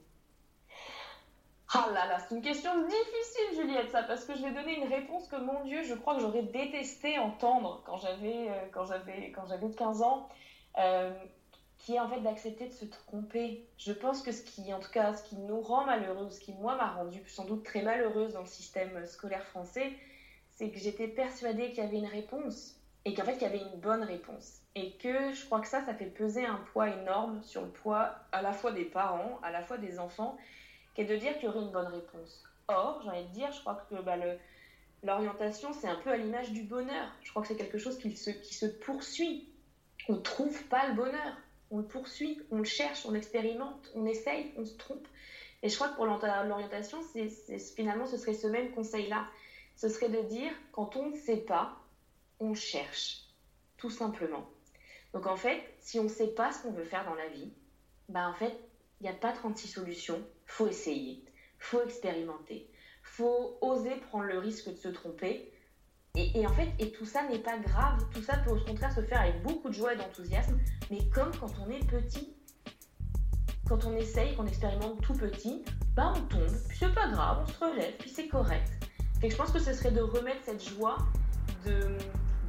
Ah 1.73 1.89
là 1.95 2.07
là, 2.07 2.19
c'est 2.19 2.35
une 2.35 2.43
question 2.43 2.71
difficile, 2.85 3.55
Juliette, 3.55 3.93
ça, 3.93 4.03
parce 4.03 4.25
que 4.25 4.35
je 4.35 4.43
vais 4.43 4.51
donner 4.51 4.77
une 4.77 4.93
réponse 4.93 5.29
que, 5.29 5.37
mon 5.37 5.63
Dieu, 5.63 5.85
je 5.85 5.95
crois 5.95 6.17
que 6.17 6.21
j'aurais 6.21 6.43
détesté 6.43 7.17
entendre 7.19 7.81
quand 7.87 7.97
j'avais, 7.97 8.49
euh, 8.49 8.67
quand 8.73 8.87
j'avais, 8.87 9.31
quand 9.31 9.47
j'avais 9.47 9.71
15 9.71 10.03
ans, 10.03 10.29
euh, 10.79 11.13
qui 11.79 11.95
est 11.95 12.01
en 12.01 12.09
fait 12.09 12.21
d'accepter 12.23 12.67
de 12.67 12.73
se 12.73 12.87
tromper. 12.87 13.65
Je 13.79 13.93
pense 13.93 14.21
que 14.23 14.33
ce 14.33 14.43
qui, 14.43 14.75
en 14.75 14.81
tout 14.81 14.91
cas, 14.91 15.15
ce 15.15 15.23
qui 15.23 15.37
nous 15.37 15.61
rend 15.61 15.85
malheureux, 15.85 16.29
ce 16.31 16.41
qui, 16.41 16.53
moi, 16.55 16.75
m'a 16.75 16.91
rendu 16.91 17.23
sans 17.29 17.45
doute 17.45 17.65
très 17.65 17.83
malheureuse 17.83 18.33
dans 18.33 18.41
le 18.41 18.47
système 18.47 19.07
scolaire 19.07 19.45
français, 19.45 19.93
c'est 20.51 20.71
que 20.71 20.79
j'étais 20.81 21.07
persuadée 21.07 21.69
qu'il 21.69 21.85
y 21.85 21.87
avait 21.87 21.99
une 21.99 22.07
réponse 22.07 22.81
et 23.05 23.15
qu'en 23.15 23.25
fait, 23.25 23.37
il 23.37 23.43
y 23.43 23.47
avait 23.47 23.63
une 23.63 23.81
bonne 23.81 24.03
réponse. 24.03 24.59
Et 24.75 24.97
que 24.97 25.33
je 25.33 25.45
crois 25.47 25.61
que 25.61 25.69
ça, 25.69 25.85
ça 25.87 25.95
fait 25.95 26.07
peser 26.07 26.45
un 26.45 26.61
poids 26.73 26.89
énorme 26.89 27.41
sur 27.45 27.63
le 27.63 27.69
poids 27.69 28.17
à 28.33 28.43
la 28.43 28.53
fois 28.53 28.73
des 28.73 28.85
parents, 28.85 29.39
à 29.45 29.53
la 29.53 29.63
fois 29.63 29.79
des 29.79 30.01
enfants 30.01 30.37
qui 30.95 31.03
est 31.03 31.07
de 31.07 31.17
dire 31.17 31.35
qu'il 31.35 31.45
y 31.45 31.49
aurait 31.49 31.61
une 31.61 31.73
bonne 31.73 31.87
réponse. 31.87 32.45
Or, 32.69 33.01
j'ai 33.03 33.11
envie 33.11 33.25
de 33.25 33.33
dire, 33.33 33.53
je 33.53 33.61
crois 33.61 33.87
que 33.89 33.97
bah, 34.03 34.17
l'orientation, 35.03 35.73
c'est 35.73 35.89
un 35.89 35.97
peu 35.97 36.11
à 36.11 36.17
l'image 36.17 36.53
du 36.53 36.63
bonheur. 36.63 37.11
Je 37.23 37.31
crois 37.31 37.43
que 37.43 37.49
c'est 37.49 37.57
quelque 37.57 37.79
chose 37.79 37.99
qui 37.99 38.17
se, 38.17 38.31
qui 38.31 38.55
se 38.55 38.67
poursuit. 38.67 39.49
On 40.09 40.15
ne 40.15 40.21
trouve 40.21 40.63
pas 40.65 40.89
le 40.89 40.95
bonheur. 40.95 41.37
On 41.71 41.79
le 41.79 41.85
poursuit, 41.85 42.41
on 42.51 42.59
le 42.59 42.65
cherche, 42.65 43.07
on 43.07 43.15
expérimente, 43.15 43.91
on 43.95 44.05
essaye, 44.05 44.53
on 44.57 44.65
se 44.65 44.77
trompe. 44.77 45.07
Et 45.63 45.69
je 45.69 45.75
crois 45.77 45.89
que 45.89 45.97
pour 45.97 46.07
l'orientation, 46.07 46.99
finalement, 47.77 48.07
ce 48.07 48.17
serait 48.17 48.35
ce 48.35 48.49
même 48.49 48.73
conseil-là. 48.73 49.27
Ce 49.77 49.89
serait 49.89 50.09
de 50.09 50.21
dire, 50.23 50.51
quand 50.73 50.97
on 50.97 51.11
ne 51.11 51.17
sait 51.17 51.37
pas, 51.37 51.77
on 52.41 52.55
cherche, 52.55 53.23
tout 53.77 53.91
simplement. 53.91 54.49
Donc 55.13 55.27
en 55.27 55.37
fait, 55.37 55.63
si 55.79 55.99
on 55.99 56.05
ne 56.05 56.09
sait 56.09 56.29
pas 56.29 56.53
ce 56.53 56.63
qu'on 56.63 56.73
veut 56.73 56.85
faire 56.85 57.05
dans 57.05 57.15
la 57.15 57.29
vie, 57.29 57.53
bah 58.09 58.29
en 58.29 58.35
fait, 58.35 58.57
il 59.01 59.05
n'y 59.05 59.09
a 59.09 59.15
pas 59.15 59.33
36 59.33 59.69
solutions, 59.69 60.21
faut 60.47 60.67
essayer, 60.67 61.25
faut 61.59 61.83
expérimenter, 61.83 62.71
faut 63.03 63.59
oser 63.61 63.97
prendre 63.97 64.25
le 64.25 64.39
risque 64.39 64.71
de 64.71 64.77
se 64.77 64.89
tromper. 64.89 65.53
Et, 66.17 66.45
en 66.45 66.53
fait, 66.53 66.69
et 66.81 66.91
tout 66.91 67.07
ça 67.07 67.23
n'est 67.29 67.39
pas 67.39 67.57
grave, 67.59 68.05
tout 68.13 68.23
ça 68.23 68.37
peut 68.39 68.51
au 68.51 68.65
contraire 68.65 68.93
se 68.93 69.01
faire 69.01 69.21
avec 69.21 69.43
beaucoup 69.43 69.69
de 69.69 69.75
joie 69.75 69.95
et 69.95 69.97
d'enthousiasme, 69.97 70.59
mais 70.91 71.09
comme 71.15 71.31
quand 71.39 71.53
on 71.65 71.71
est 71.71 71.87
petit. 71.87 72.35
Quand 73.69 73.85
on 73.85 73.97
essaye, 73.97 74.35
qu'on 74.35 74.47
expérimente 74.47 75.01
tout 75.01 75.13
petit, 75.13 75.65
bah 75.95 76.13
on 76.17 76.23
tombe, 76.23 76.51
puis 76.69 76.77
c'est 76.77 76.93
pas 76.93 77.09
grave, 77.09 77.45
on 77.45 77.47
se 77.47 77.65
relève, 77.65 77.95
puis 78.01 78.11
c'est 78.11 78.27
correct. 78.27 78.69
Et 79.23 79.31
je 79.31 79.37
pense 79.37 79.53
que 79.53 79.61
ce 79.61 79.73
serait 79.73 79.93
de 79.93 80.01
remettre 80.01 80.41
cette 80.45 80.69
joie 80.69 80.97
de, 81.65 81.97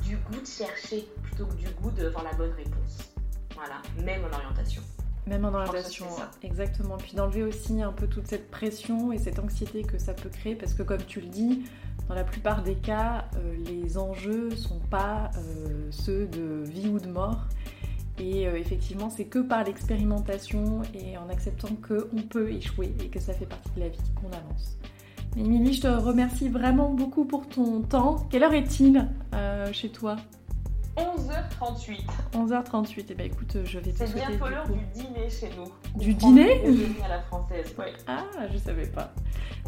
du 0.03 0.17
goût 0.17 0.41
de 0.41 0.47
chercher 0.47 1.07
plutôt 1.21 1.45
que 1.45 1.53
du 1.53 1.69
goût 1.69 1.91
de 1.91 2.07
voir 2.07 2.23
la 2.23 2.33
bonne 2.33 2.53
réponse. 2.53 3.13
Voilà, 3.53 3.81
même 4.03 4.25
en 4.25 4.35
orientation. 4.35 4.81
Même 5.27 5.45
en 5.45 5.53
orientation, 5.53 6.07
exactement. 6.41 6.97
Puis 6.97 7.13
d'enlever 7.15 7.43
aussi 7.43 7.81
un 7.81 7.91
peu 7.91 8.07
toute 8.07 8.27
cette 8.27 8.49
pression 8.49 9.11
et 9.11 9.19
cette 9.19 9.37
anxiété 9.37 9.83
que 9.83 9.99
ça 9.99 10.13
peut 10.13 10.29
créer, 10.29 10.55
parce 10.55 10.73
que 10.73 10.81
comme 10.81 11.03
tu 11.03 11.21
le 11.21 11.27
dis, 11.27 11.63
dans 12.11 12.15
la 12.15 12.23
plupart 12.23 12.63
des 12.63 12.75
cas, 12.75 13.25
euh, 13.37 13.55
les 13.65 13.97
enjeux 13.97 14.55
sont 14.55 14.79
pas 14.89 15.31
euh, 15.37 15.87
ceux 15.91 16.25
de 16.25 16.63
vie 16.65 16.89
ou 16.89 16.99
de 16.99 17.07
mort. 17.07 17.45
Et 18.19 18.47
euh, 18.47 18.57
effectivement, 18.57 19.09
c'est 19.09 19.25
que 19.25 19.39
par 19.39 19.63
l'expérimentation 19.63 20.81
et 20.93 21.17
en 21.17 21.29
acceptant 21.29 21.69
qu'on 21.87 22.23
peut 22.23 22.51
échouer 22.51 22.93
et 23.01 23.07
que 23.07 23.19
ça 23.19 23.33
fait 23.33 23.45
partie 23.45 23.69
de 23.75 23.81
la 23.81 23.89
vie 23.89 23.99
qu'on 24.15 24.27
avance. 24.35 24.77
Émilie, 25.37 25.73
je 25.73 25.83
te 25.83 25.87
remercie 25.87 26.49
vraiment 26.49 26.89
beaucoup 26.89 27.23
pour 27.25 27.47
ton 27.47 27.81
temps. 27.81 28.27
Quelle 28.29 28.43
heure 28.43 28.53
est-il 28.53 29.07
chez 29.71 29.89
toi? 29.89 30.17
11h38. 30.97 32.05
11h38, 32.33 33.11
et 33.11 33.15
ben 33.15 33.25
écoute, 33.27 33.57
je 33.63 33.79
vais 33.79 33.91
te 33.91 33.97
C'est 33.97 34.13
bientôt 34.13 34.49
l'heure 34.49 34.67
du 34.67 34.79
dîner 34.93 35.29
chez 35.29 35.49
nous. 35.57 35.99
Du 35.99 36.13
dîner 36.13 36.61
à 37.03 37.07
la 37.07 37.21
française. 37.21 37.73
Ah, 38.07 38.25
je 38.51 38.57
savais 38.57 38.87
pas. 38.87 39.13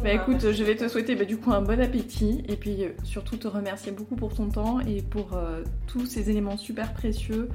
Bah 0.02 0.12
écoute, 0.12 0.52
je 0.52 0.64
vais 0.64 0.76
te 0.76 0.88
souhaiter 0.88 1.14
bah, 1.14 1.24
du 1.24 1.38
coup 1.38 1.52
un 1.52 1.62
bon 1.62 1.80
appétit 1.80 2.42
et 2.48 2.56
puis 2.56 2.84
euh, 2.84 2.90
surtout 3.04 3.36
te 3.36 3.48
remercier 3.48 3.92
beaucoup 3.92 4.16
pour 4.16 4.34
ton 4.34 4.48
temps 4.48 4.80
et 4.80 5.02
pour 5.02 5.34
euh, 5.34 5.62
tous 5.86 6.04
ces 6.04 6.30
éléments 6.30 6.56
super 6.56 6.92
précieux 6.92 7.48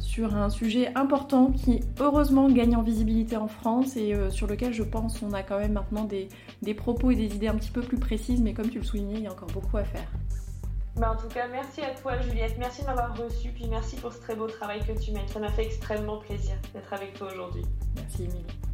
sur 0.00 0.34
un 0.34 0.50
sujet 0.50 0.90
important 0.96 1.52
qui 1.52 1.80
heureusement 2.00 2.50
gagne 2.50 2.74
en 2.74 2.82
visibilité 2.82 3.36
en 3.36 3.46
France 3.46 3.96
et 3.96 4.14
euh, 4.14 4.30
sur 4.30 4.48
lequel 4.48 4.72
je 4.72 4.82
pense 4.82 5.22
on 5.22 5.32
a 5.32 5.42
quand 5.42 5.58
même 5.58 5.72
maintenant 5.72 6.04
des, 6.04 6.28
des 6.62 6.74
propos 6.74 7.12
et 7.12 7.14
des 7.14 7.36
idées 7.36 7.48
un 7.48 7.54
petit 7.54 7.70
peu 7.70 7.82
plus 7.82 7.98
précises 7.98 8.40
mais 8.40 8.52
comme 8.52 8.68
tu 8.68 8.78
le 8.78 8.84
soulignais, 8.84 9.18
il 9.18 9.22
y 9.22 9.26
a 9.28 9.32
encore 9.32 9.50
beaucoup 9.52 9.76
à 9.76 9.84
faire. 9.84 10.10
Bah 10.96 11.12
en 11.12 11.16
tout 11.16 11.28
cas, 11.28 11.48
merci 11.48 11.80
à 11.80 11.94
toi 11.94 12.20
Juliette, 12.20 12.56
merci 12.58 12.82
de 12.82 12.86
m'avoir 12.86 13.16
reçu, 13.16 13.48
puis 13.50 13.66
merci 13.66 13.96
pour 13.96 14.12
ce 14.12 14.20
très 14.20 14.36
beau 14.36 14.46
travail 14.46 14.80
que 14.84 14.92
tu 14.92 15.10
mènes. 15.12 15.26
Ça 15.28 15.40
m'a 15.40 15.50
fait 15.50 15.64
extrêmement 15.64 16.18
plaisir 16.18 16.54
d'être 16.74 16.92
avec 16.92 17.14
toi 17.14 17.28
aujourd'hui. 17.32 17.64
Merci 17.96 18.24
Emilie. 18.24 18.71